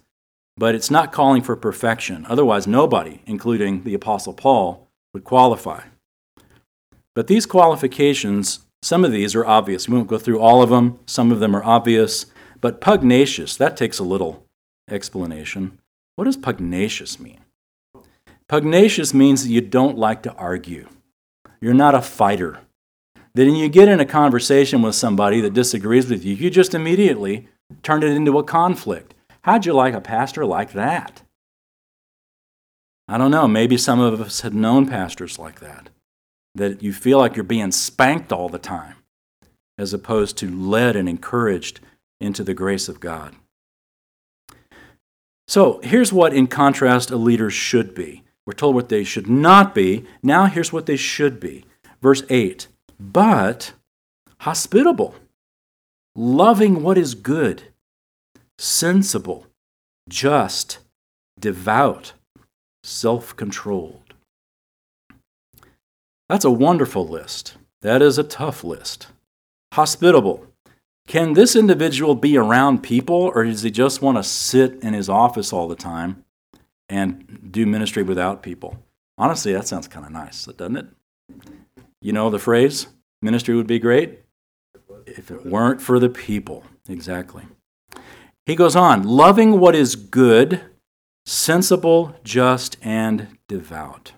[0.58, 2.26] But it's not calling for perfection.
[2.28, 5.84] Otherwise, nobody, including the Apostle Paul, would qualify.
[7.14, 9.88] But these qualifications, some of these are obvious.
[9.88, 10.98] We won't go through all of them.
[11.06, 12.26] Some of them are obvious.
[12.60, 14.44] But pugnacious, that takes a little
[14.90, 15.78] explanation.
[16.16, 17.40] What does pugnacious mean?
[18.48, 20.88] Pugnacious means that you don't like to argue.
[21.60, 22.58] You're not a fighter.
[23.34, 26.74] That when you get in a conversation with somebody that disagrees with you, you just
[26.74, 27.46] immediately
[27.84, 29.14] turn it into a conflict.
[29.42, 31.22] How'd you like a pastor like that?
[33.06, 33.48] I don't know.
[33.48, 35.88] Maybe some of us have known pastors like that.
[36.54, 38.96] That you feel like you're being spanked all the time,
[39.78, 41.80] as opposed to led and encouraged
[42.20, 43.34] into the grace of God.
[45.46, 48.22] So here's what, in contrast, a leader should be.
[48.44, 50.04] We're told what they should not be.
[50.22, 51.64] Now here's what they should be.
[52.02, 52.66] Verse 8
[53.00, 53.72] But
[54.40, 55.14] hospitable,
[56.14, 57.64] loving what is good
[58.58, 59.46] sensible,
[60.08, 60.78] just,
[61.38, 62.12] devout,
[62.82, 64.14] self controlled.
[66.28, 67.56] That's a wonderful list.
[67.82, 69.08] That is a tough list.
[69.72, 70.46] Hospitable.
[71.06, 75.08] Can this individual be around people, or does he just want to sit in his
[75.08, 76.24] office all the time
[76.90, 78.78] and do ministry without people?
[79.16, 80.86] Honestly, that sounds kind of nice, doesn't it?
[82.02, 82.88] You know the phrase,
[83.22, 84.20] ministry would be great
[85.06, 86.62] if it weren't for the people.
[86.88, 87.44] Exactly.
[88.48, 90.62] He goes on, loving what is good,
[91.26, 94.12] sensible, just, and devout.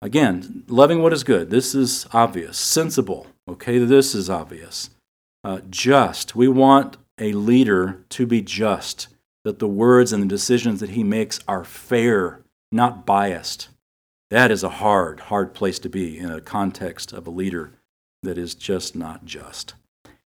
[0.00, 1.50] Again, loving what is good.
[1.50, 2.56] This is obvious.
[2.56, 3.26] Sensible.
[3.48, 4.90] Okay, this is obvious.
[5.42, 6.36] Uh, just.
[6.36, 9.08] We want a leader to be just,
[9.44, 13.68] that the words and the decisions that he makes are fair, not biased.
[14.30, 17.72] That is a hard, hard place to be in a context of a leader
[18.22, 19.74] that is just not just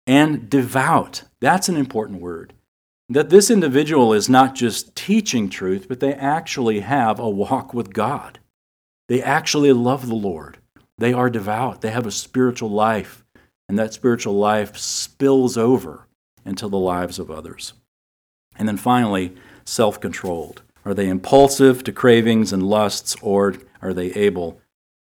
[0.07, 1.23] and devout.
[1.41, 2.53] That's an important word.
[3.09, 7.93] That this individual is not just teaching truth, but they actually have a walk with
[7.93, 8.39] God.
[9.07, 10.57] They actually love the Lord.
[10.97, 11.81] They are devout.
[11.81, 13.23] They have a spiritual life,
[13.69, 16.07] and that spiritual life spills over
[16.45, 17.73] into the lives of others.
[18.57, 20.63] And then finally, self controlled.
[20.83, 24.59] Are they impulsive to cravings and lusts, or are they able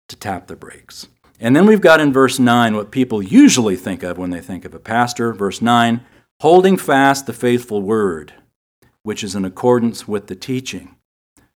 [0.08, 1.08] to tap the brakes?
[1.40, 4.64] And then we've got in verse 9 what people usually think of when they think
[4.64, 5.32] of a pastor.
[5.32, 6.04] Verse 9
[6.40, 8.32] holding fast the faithful word,
[9.02, 10.94] which is in accordance with the teaching,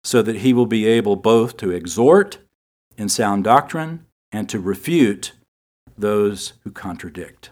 [0.04, 2.39] so that he will be able both to exhort
[2.98, 5.34] in sound doctrine and to refute
[5.98, 7.52] those who contradict.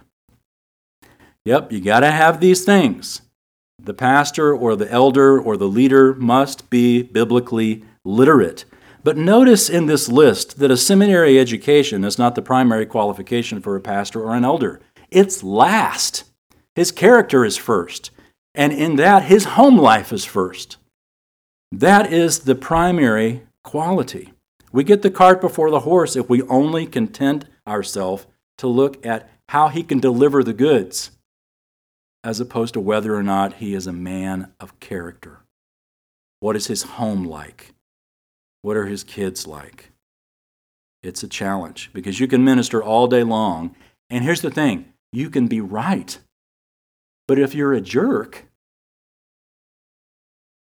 [1.46, 3.22] Yep, you got to have these things.
[3.82, 8.66] The pastor or the elder or the leader must be biblically literate.
[9.04, 13.76] But notice in this list that a seminary education is not the primary qualification for
[13.76, 14.82] a pastor or an elder.
[15.10, 16.26] It's last.
[16.76, 18.12] His character is first.
[18.54, 20.78] And in that, his home life is first.
[21.72, 24.34] That is the primary quality.
[24.72, 29.30] We get the cart before the horse if we only content ourselves to look at
[29.50, 31.12] how he can deliver the goods,
[32.24, 35.40] as opposed to whether or not he is a man of character.
[36.40, 37.74] What is his home like?
[38.62, 39.92] What are his kids like?
[41.02, 43.76] It's a challenge because you can minister all day long.
[44.10, 46.18] And here's the thing you can be right.
[47.28, 48.46] But if you're a jerk,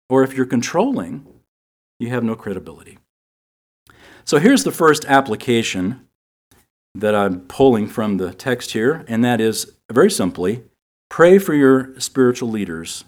[0.10, 1.26] or if you're controlling,
[2.00, 2.98] you have no credibility.
[4.26, 6.08] So here's the first application
[6.96, 10.64] that I'm pulling from the text here, and that is very simply
[11.10, 13.04] pray for your spiritual leaders.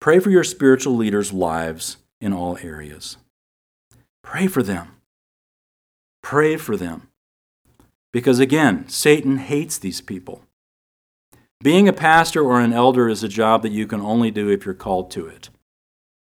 [0.00, 3.16] Pray for your spiritual leaders' lives in all areas.
[4.22, 4.96] Pray for them.
[6.22, 7.08] Pray for them.
[8.12, 10.42] Because again, Satan hates these people.
[11.62, 14.64] Being a pastor or an elder is a job that you can only do if
[14.64, 15.50] you're called to it.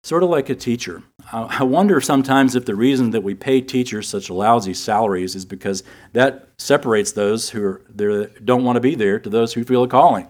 [0.03, 1.03] Sort of like a teacher.
[1.31, 5.81] I wonder sometimes if the reason that we pay teachers such lousy salaries is because
[6.11, 9.83] that separates those who are there, don't want to be there to those who feel
[9.83, 10.27] a calling.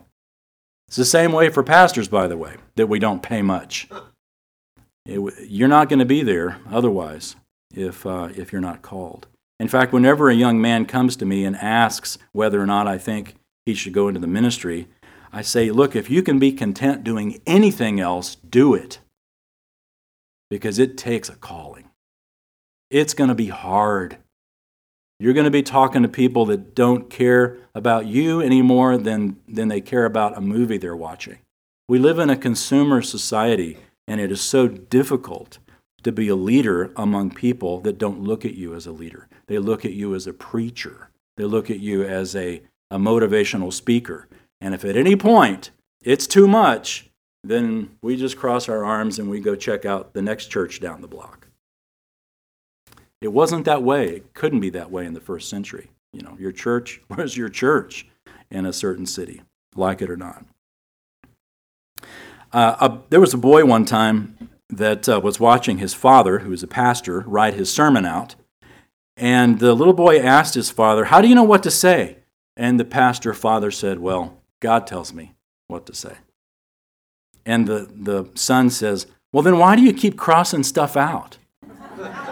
[0.87, 3.89] It's the same way for pastors, by the way, that we don't pay much.
[5.07, 7.35] It, you're not going to be there otherwise
[7.73, 9.27] if, uh, if you're not called.
[9.59, 12.97] In fact, whenever a young man comes to me and asks whether or not I
[12.97, 14.87] think he should go into the ministry,
[15.31, 18.99] I say, look, if you can be content doing anything else, do it.
[20.49, 21.89] Because it takes a calling.
[22.91, 24.17] It's going to be hard.
[25.19, 29.39] You're going to be talking to people that don't care about you any more than,
[29.47, 31.39] than they care about a movie they're watching.
[31.87, 35.57] We live in a consumer society, and it is so difficult
[36.03, 39.27] to be a leader among people that don't look at you as a leader.
[39.47, 43.73] They look at you as a preacher, they look at you as a, a motivational
[43.73, 44.27] speaker.
[44.61, 45.71] And if at any point
[46.03, 47.09] it's too much,
[47.43, 51.01] then we just cross our arms and we go check out the next church down
[51.01, 51.47] the block.
[53.21, 54.09] It wasn't that way.
[54.09, 55.89] It couldn't be that way in the first century.
[56.11, 58.07] You know, your church was your church
[58.49, 59.41] in a certain city,
[59.75, 60.45] like it or not.
[62.51, 64.37] Uh, a, there was a boy one time
[64.75, 68.35] that uh, was watching his father, who was a pastor, write his sermon out.
[69.15, 72.17] And the little boy asked his father, How do you know what to say?
[72.55, 75.33] And the pastor father said, Well, God tells me
[75.67, 76.15] what to say.
[77.45, 81.37] And the, the son says, Well, then why do you keep crossing stuff out?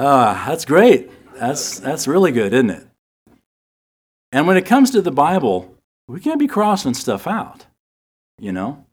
[0.00, 1.10] Ah, that's great.
[1.34, 2.86] That's, that's really good, isn't it?
[4.30, 5.74] And when it comes to the Bible,
[6.06, 7.66] we can't be crossing stuff out,
[8.38, 8.84] you know?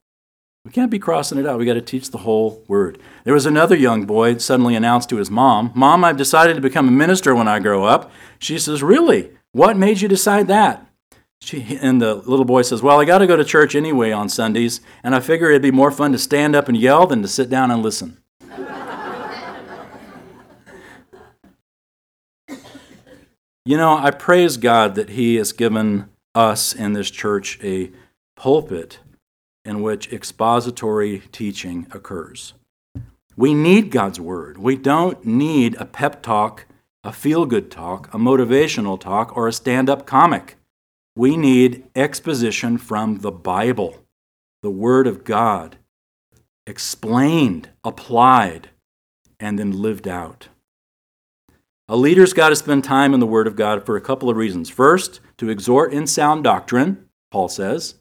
[0.66, 1.59] We can't be crossing it out.
[1.59, 2.97] We got to teach the whole word.
[3.24, 6.88] There was another young boy suddenly announced to his mom, Mom, I've decided to become
[6.88, 8.11] a minister when I grow up.
[8.39, 9.30] She says, Really?
[9.51, 10.84] What made you decide that?
[11.39, 14.28] She, and the little boy says, Well, I got to go to church anyway on
[14.28, 17.28] Sundays, and I figure it'd be more fun to stand up and yell than to
[17.28, 18.18] sit down and listen.
[23.66, 27.91] you know, I praise God that He has given us in this church a
[28.36, 28.97] pulpit
[29.66, 32.53] in which expository teaching occurs.
[33.36, 34.57] We need God's Word.
[34.57, 36.66] We don't need a pep talk,
[37.03, 40.55] a feel good talk, a motivational talk, or a stand up comic.
[41.18, 44.05] We need exposition from the Bible,
[44.61, 45.78] the Word of God,
[46.66, 48.70] explained, applied,
[49.39, 50.47] and then lived out.
[51.88, 54.38] A leader's got to spend time in the Word of God for a couple of
[54.38, 54.70] reasons.
[54.70, 57.95] First, to exhort in sound doctrine, Paul says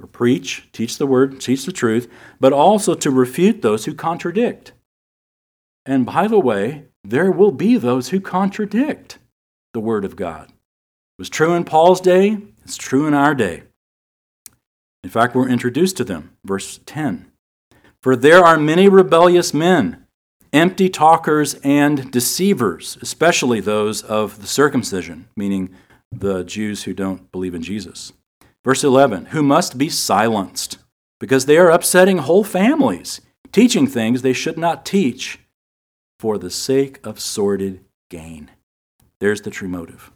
[0.00, 4.72] or preach, teach the word, teach the truth, but also to refute those who contradict.
[5.84, 9.18] And by the way, there will be those who contradict
[9.74, 10.48] the word of God.
[10.48, 13.64] It was true in Paul's day, it's true in our day.
[15.02, 16.36] In fact, we're introduced to them.
[16.44, 17.30] Verse 10
[18.00, 20.06] For there are many rebellious men,
[20.52, 25.70] empty talkers and deceivers, especially those of the circumcision, meaning
[26.12, 28.12] the Jews who don't believe in Jesus.
[28.64, 30.78] Verse 11, who must be silenced
[31.18, 35.40] because they are upsetting whole families, teaching things they should not teach
[36.18, 38.50] for the sake of sordid gain.
[39.20, 40.12] There's the true motive.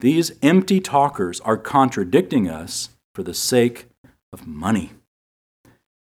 [0.00, 3.86] These empty talkers are contradicting us for the sake
[4.32, 4.92] of money.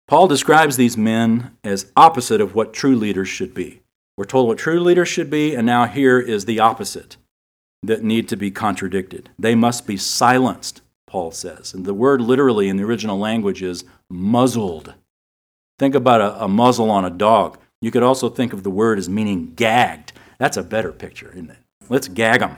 [0.06, 3.82] Paul describes these men as opposite of what true leaders should be.
[4.16, 7.16] We're told what true leaders should be, and now here is the opposite
[7.86, 9.30] that need to be contradicted.
[9.38, 11.74] They must be silenced, Paul says.
[11.74, 14.94] And the word literally in the original language is muzzled.
[15.78, 17.58] Think about a, a muzzle on a dog.
[17.80, 20.12] You could also think of the word as meaning gagged.
[20.38, 21.58] That's a better picture, isn't it?
[21.88, 22.56] Let's gag them.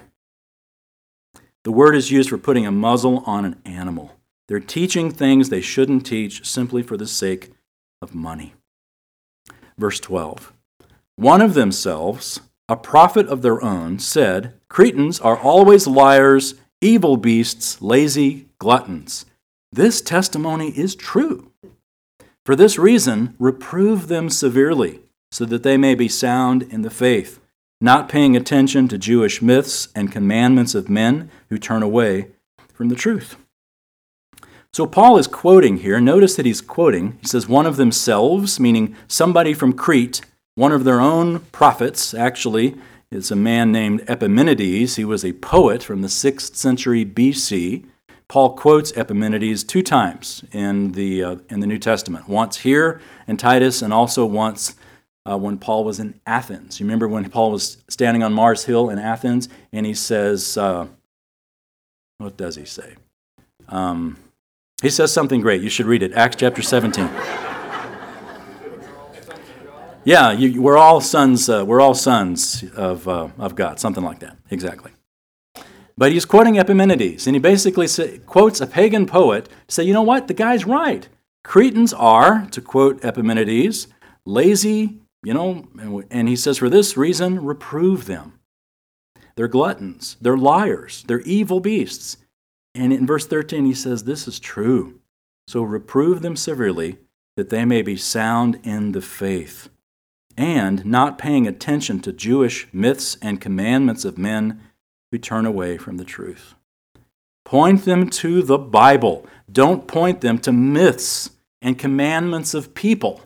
[1.64, 4.12] The word is used for putting a muzzle on an animal.
[4.48, 7.50] They're teaching things they shouldn't teach simply for the sake
[8.00, 8.54] of money.
[9.76, 10.52] Verse 12
[11.16, 17.80] One of themselves, a prophet of their own, said, Cretans are always liars, evil beasts,
[17.80, 19.24] lazy gluttons.
[19.72, 21.52] This testimony is true.
[22.44, 25.00] For this reason, reprove them severely,
[25.30, 27.40] so that they may be sound in the faith,
[27.80, 32.28] not paying attention to Jewish myths and commandments of men who turn away
[32.72, 33.36] from the truth.
[34.72, 36.00] So Paul is quoting here.
[36.00, 37.18] Notice that he's quoting.
[37.20, 40.20] He says, one of themselves, meaning somebody from Crete,
[40.56, 42.74] one of their own prophets, actually,
[43.10, 44.96] is a man named Epimenides.
[44.96, 47.84] He was a poet from the 6th century BC.
[48.26, 53.36] Paul quotes Epimenides two times in the, uh, in the New Testament once here in
[53.36, 54.74] Titus, and also once
[55.30, 56.80] uh, when Paul was in Athens.
[56.80, 60.86] You remember when Paul was standing on Mars Hill in Athens, and he says, uh,
[62.18, 62.96] What does he say?
[63.68, 64.16] Um,
[64.80, 65.60] he says something great.
[65.60, 66.14] You should read it.
[66.14, 67.45] Acts chapter 17.
[70.06, 71.48] Yeah, you, we're all sons.
[71.48, 73.80] Uh, we're all sons of uh, of God.
[73.80, 74.36] Something like that.
[74.50, 74.92] Exactly.
[75.98, 79.92] But he's quoting Epimenides, and he basically say, quotes a pagan poet to say, you
[79.92, 80.28] know what?
[80.28, 81.08] The guy's right.
[81.42, 83.88] Cretans are, to quote Epimenides,
[84.24, 85.00] lazy.
[85.24, 88.38] You know, and, and he says, for this reason, reprove them.
[89.34, 92.18] they're gluttons, they're liars, they're evil beasts.
[92.76, 95.00] And in verse 13, he says, This is true.
[95.48, 96.98] So reprove them severely,
[97.36, 99.68] that they may be sound in the faith,
[100.36, 104.60] and not paying attention to Jewish myths and commandments of men
[105.10, 106.54] who turn away from the truth.
[107.44, 109.26] Point them to the Bible.
[109.50, 111.30] Don't point them to myths
[111.62, 113.22] and commandments of people.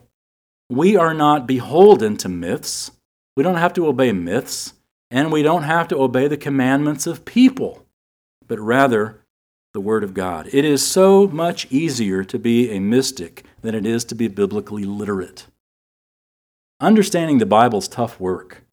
[0.69, 2.91] We are not beholden to myths.
[3.37, 4.75] We don't have to obey myths,
[5.11, 7.87] and we don't have to obey the commandments of people,
[8.47, 9.21] but rather
[9.73, 10.49] the Word of God.
[10.53, 14.85] It is so much easier to be a mystic than it is to be biblically
[14.85, 15.47] literate.
[16.81, 18.65] Understanding the Bible's tough work.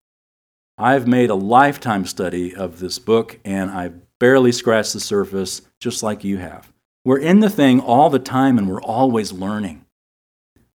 [0.78, 6.04] I've made a lifetime study of this book, and I've barely scratched the surface, just
[6.04, 6.72] like you have.
[7.04, 9.86] We're in the thing all the time, and we're always learning.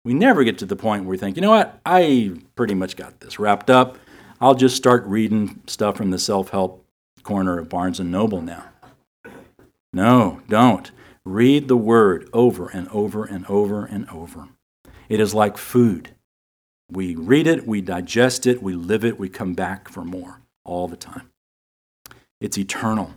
[0.03, 2.97] We never get to the point where we think, you know what, I pretty much
[2.97, 3.97] got this wrapped up.
[4.41, 6.85] I'll just start reading stuff from the self help
[7.23, 8.65] corner of Barnes and Noble now.
[9.93, 10.91] No, don't.
[11.23, 14.49] Read the word over and over and over and over.
[15.07, 16.15] It is like food.
[16.91, 20.87] We read it, we digest it, we live it, we come back for more all
[20.87, 21.29] the time.
[22.39, 23.13] It's eternal.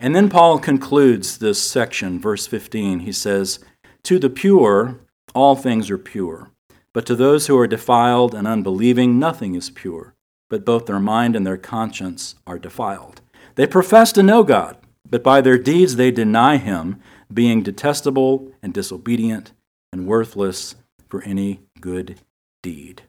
[0.00, 3.00] And then Paul concludes this section, verse 15.
[3.00, 3.60] He says,
[4.04, 5.00] To the pure,
[5.34, 6.50] all things are pure.
[6.94, 10.14] But to those who are defiled and unbelieving, nothing is pure.
[10.50, 13.20] But both their mind and their conscience are defiled.
[13.54, 14.76] They profess to know God
[15.12, 16.98] but by their deeds they deny him,
[17.32, 19.52] being detestable and disobedient
[19.92, 20.74] and worthless
[21.10, 22.18] for any good
[22.62, 23.02] deed.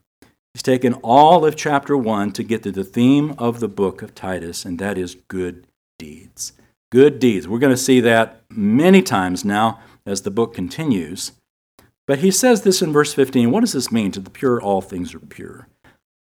[0.53, 4.13] He's taken all of chapter 1 to get to the theme of the book of
[4.13, 5.65] Titus, and that is good
[5.97, 6.51] deeds.
[6.91, 7.47] Good deeds.
[7.47, 11.31] We're going to see that many times now as the book continues.
[12.05, 13.49] But he says this in verse 15.
[13.49, 14.11] What does this mean?
[14.11, 15.67] To the pure, all things are pure.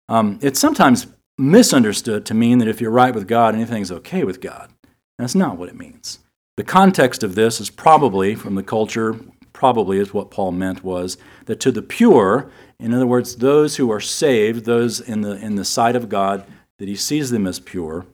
[0.07, 4.39] Um, it's sometimes misunderstood to mean that if you're right with God, anything's okay with
[4.39, 4.71] God.
[5.17, 6.19] That's not what it means.
[6.55, 9.19] The context of this is probably from the culture,
[9.53, 13.91] probably is what Paul meant was that to the pure, in other words, those who
[13.91, 16.45] are saved, those in the, in the sight of God,
[16.79, 18.05] that he sees them as pure,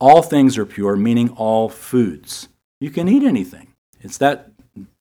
[0.00, 2.48] all things are pure, meaning all foods.
[2.80, 3.74] You can eat anything.
[4.00, 4.50] It's that,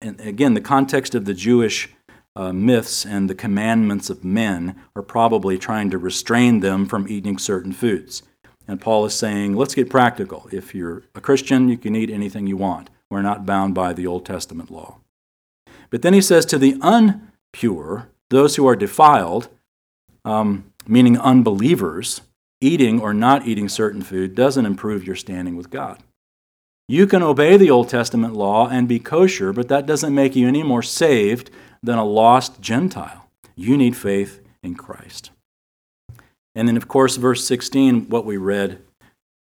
[0.01, 1.89] and again, the context of the Jewish
[2.35, 7.37] uh, myths and the commandments of men are probably trying to restrain them from eating
[7.37, 8.23] certain foods.
[8.67, 10.49] And Paul is saying, let's get practical.
[10.51, 12.89] If you're a Christian, you can eat anything you want.
[13.09, 14.97] We're not bound by the Old Testament law.
[15.89, 19.49] But then he says, to the unpure, those who are defiled,
[20.25, 22.21] um, meaning unbelievers,
[22.59, 26.01] eating or not eating certain food doesn't improve your standing with God.
[26.89, 30.47] You can obey the Old Testament law and be kosher, but that doesn't make you
[30.47, 31.51] any more saved
[31.83, 33.29] than a lost Gentile.
[33.55, 35.31] You need faith in Christ.
[36.55, 38.81] And then, of course, verse 16, what we read,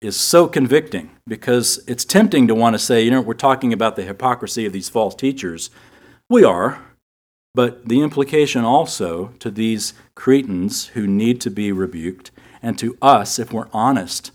[0.01, 3.97] is so convicting because it's tempting to want to say, you know, we're talking about
[3.97, 5.71] the hypocrisy of these false teachers.
[6.33, 6.83] We are,
[7.55, 12.31] but the implication also to these Cretans who need to be rebuked,
[12.63, 14.31] and to us, if we're honest,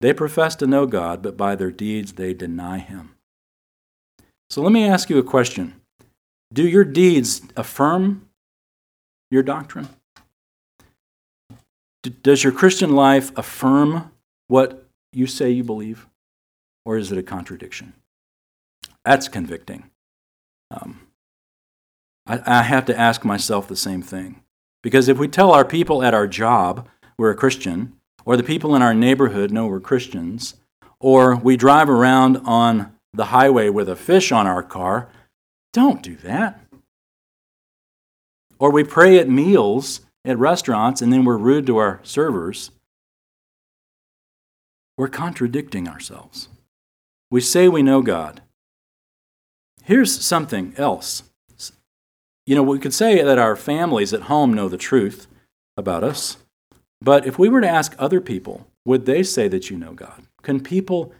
[0.00, 3.14] they profess to know God, but by their deeds they deny Him.
[4.50, 5.74] So let me ask you a question
[6.52, 8.28] Do your deeds affirm
[9.30, 9.88] your doctrine?
[12.24, 14.10] does your Christian life affirm
[14.48, 16.08] what you say you believe,
[16.84, 17.92] or is it a contradiction?
[19.04, 19.90] That's convicting.
[20.70, 21.00] Um,
[22.26, 24.42] I, I have to ask myself the same thing.
[24.82, 26.88] Because if we tell our people at our job
[27.18, 27.94] we're a Christian,
[28.24, 30.54] or the people in our neighborhood know we're Christians,
[31.00, 35.08] or we drive around on the highway with a fish on our car,
[35.72, 36.60] don't do that.
[38.58, 42.70] Or we pray at meals at restaurants and then we're rude to our servers,
[44.98, 46.48] we're contradicting ourselves.
[47.30, 48.40] We say we know God.
[49.86, 51.22] Here's something else.
[52.46, 55.26] You know, we could say that our families at home know the truth
[55.76, 56.36] about us,
[57.00, 60.22] but if we were to ask other people, would they say that you know God?
[60.42, 61.12] Can people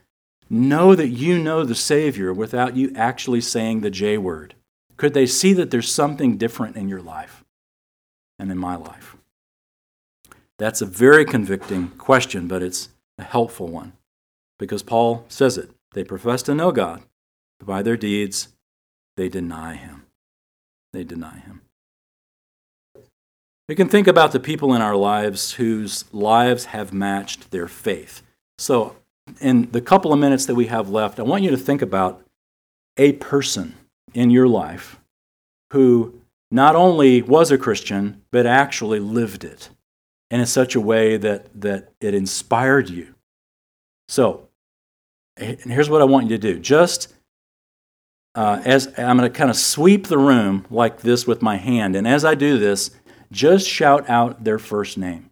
[0.49, 4.55] know that you know the Savior without you actually saying the J word?
[4.97, 7.45] Could they see that there's something different in your life?
[8.39, 9.17] and in my life?
[10.59, 12.89] That's a very convicting question, but it's
[13.19, 13.93] a helpful one
[14.59, 15.71] because Paul says it.
[15.93, 17.03] They profess to know God,
[17.59, 18.49] but by their deeds,
[19.17, 20.05] they deny Him.
[20.93, 21.63] They deny Him.
[23.69, 28.23] We can think about the people in our lives whose lives have matched their faith.
[28.59, 28.97] So,
[29.41, 32.23] in the couple of minutes that we have left, I want you to think about
[32.97, 33.75] a person
[34.15, 35.01] in your life
[35.73, 39.69] who not only was a Christian, but actually lived it.
[40.31, 43.15] and in such a way that, that it inspired you.
[44.09, 44.49] So,
[45.37, 46.59] and here's what I want you to do.
[46.59, 47.15] Just
[48.37, 51.97] uh, as I'm going to kind of sweep the room like this with my hand,
[51.97, 52.91] and as I do this,
[53.33, 55.31] just shout out their first name.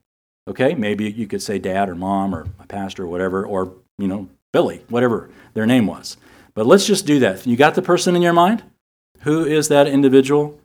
[0.48, 0.74] Okay?
[0.74, 4.28] Maybe you could say dad or mom or my pastor or whatever, or, you know,
[4.52, 6.16] Billy, whatever their name was.
[6.54, 7.46] But let's just do that.
[7.46, 8.62] You got the person in your mind?
[9.20, 10.58] Who is that individual?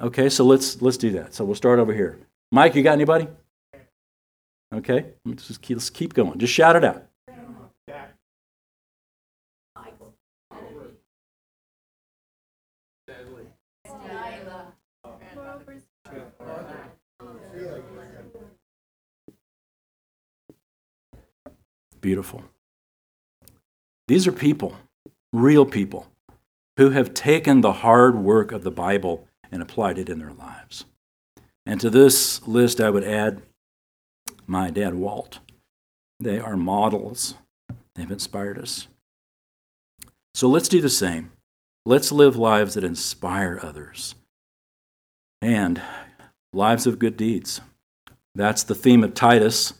[0.00, 1.34] Okay, so let's let's do that.
[1.34, 2.18] So we'll start over here.
[2.50, 3.28] Mike, you got anybody?
[4.74, 6.38] Okay, let's just keep, let's keep going.
[6.38, 7.04] Just shout it out.
[22.04, 22.42] Beautiful.
[24.08, 24.76] These are people,
[25.32, 26.08] real people,
[26.76, 30.84] who have taken the hard work of the Bible and applied it in their lives.
[31.64, 33.40] And to this list, I would add
[34.46, 35.38] my dad, Walt.
[36.20, 37.36] They are models,
[37.94, 38.86] they've inspired us.
[40.34, 41.32] So let's do the same.
[41.86, 44.14] Let's live lives that inspire others
[45.40, 45.80] and
[46.52, 47.62] lives of good deeds.
[48.34, 49.72] That's the theme of Titus.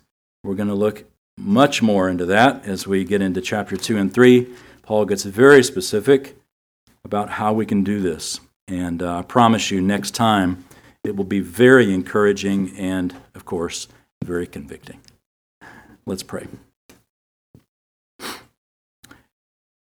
[0.43, 1.05] We're going to look
[1.37, 4.49] much more into that as we get into chapter 2 and 3.
[4.83, 6.37] Paul gets very specific
[7.05, 8.41] about how we can do this.
[8.67, 10.65] And uh, I promise you, next time,
[11.03, 13.89] it will be very encouraging and, of course,
[14.25, 15.01] very convicting.
[16.07, 16.47] Let's pray.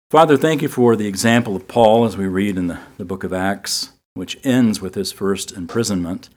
[0.09, 3.23] Father, thank you for the example of Paul as we read in the, the book
[3.23, 6.29] of Acts, which ends with his first imprisonment.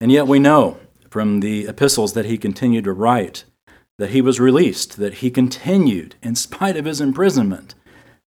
[0.00, 0.78] And yet we know
[1.10, 3.44] from the epistles that he continued to write
[3.98, 7.74] that he was released, that he continued, in spite of his imprisonment,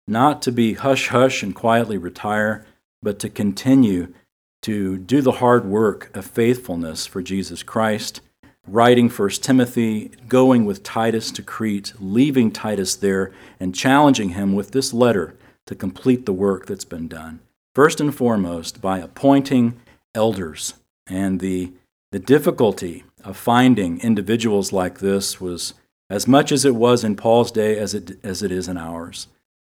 [0.07, 2.65] not to be hush hush and quietly retire,
[3.01, 4.13] but to continue
[4.61, 8.21] to do the hard work of faithfulness for Jesus Christ,
[8.65, 14.71] writing First Timothy, going with Titus to Crete, leaving Titus there, and challenging him with
[14.71, 15.35] this letter
[15.67, 17.39] to complete the work that's been done.
[17.75, 19.79] First and foremost, by appointing
[20.15, 20.73] elders.
[21.05, 21.71] And the,
[22.11, 25.73] the difficulty of finding individuals like this was
[26.09, 29.27] as much as it was in Paul's day as it, as it is in ours.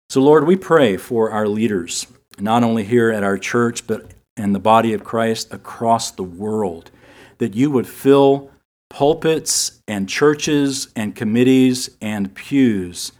[0.08, 2.06] So, Lord, we pray for our leaders,
[2.38, 6.90] not only here at our church, but in the body of Christ across the world,
[7.38, 8.50] that you would fill
[8.90, 13.12] pulpits and churches and committees and pews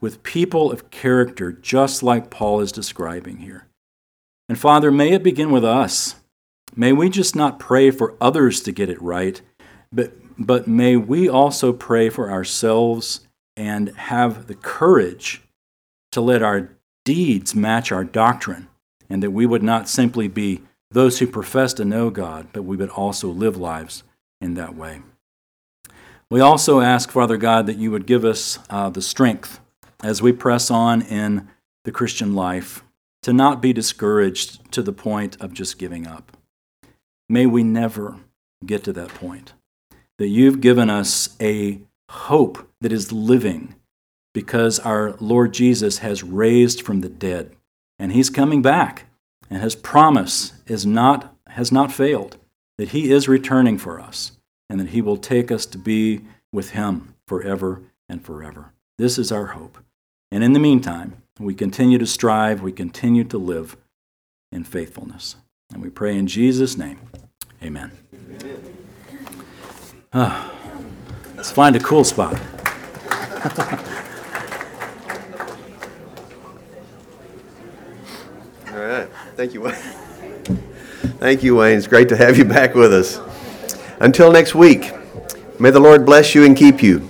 [0.00, 3.66] with people of character, just like Paul is describing here.
[4.48, 6.16] And Father, may it begin with us.
[6.74, 9.40] May we just not pray for others to get it right,
[9.96, 13.26] but, but may we also pray for ourselves
[13.56, 15.42] and have the courage
[16.12, 16.70] to let our
[17.04, 18.68] deeds match our doctrine,
[19.08, 22.76] and that we would not simply be those who profess to know God, but we
[22.76, 24.02] would also live lives
[24.40, 25.00] in that way.
[26.30, 29.60] We also ask, Father God, that you would give us uh, the strength
[30.02, 31.48] as we press on in
[31.84, 32.82] the Christian life
[33.22, 36.36] to not be discouraged to the point of just giving up.
[37.28, 38.16] May we never
[38.64, 39.52] get to that point.
[40.18, 43.74] That you've given us a hope that is living
[44.32, 47.54] because our Lord Jesus has raised from the dead
[47.98, 49.04] and he's coming back
[49.50, 52.36] and his promise is not has not failed
[52.78, 54.32] that he is returning for us
[54.68, 56.20] and that he will take us to be
[56.52, 58.72] with him forever and forever.
[58.98, 59.78] This is our hope.
[60.30, 63.76] And in the meantime, we continue to strive, we continue to live
[64.52, 65.36] in faithfulness.
[65.72, 66.98] And we pray in Jesus' name.
[67.62, 67.92] Amen.
[70.12, 70.52] Ah,
[71.36, 72.32] let's find a cool spot.
[78.72, 79.08] All right.
[79.36, 79.74] Thank you, Wayne.
[81.18, 81.76] Thank you, Wayne.
[81.78, 83.20] It's great to have you back with us.
[84.00, 84.92] Until next week,
[85.58, 87.08] may the Lord bless you and keep you.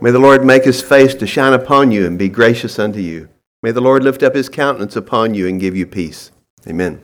[0.00, 3.28] May the Lord make his face to shine upon you and be gracious unto you.
[3.62, 6.30] May the Lord lift up his countenance upon you and give you peace.
[6.68, 7.00] Amen.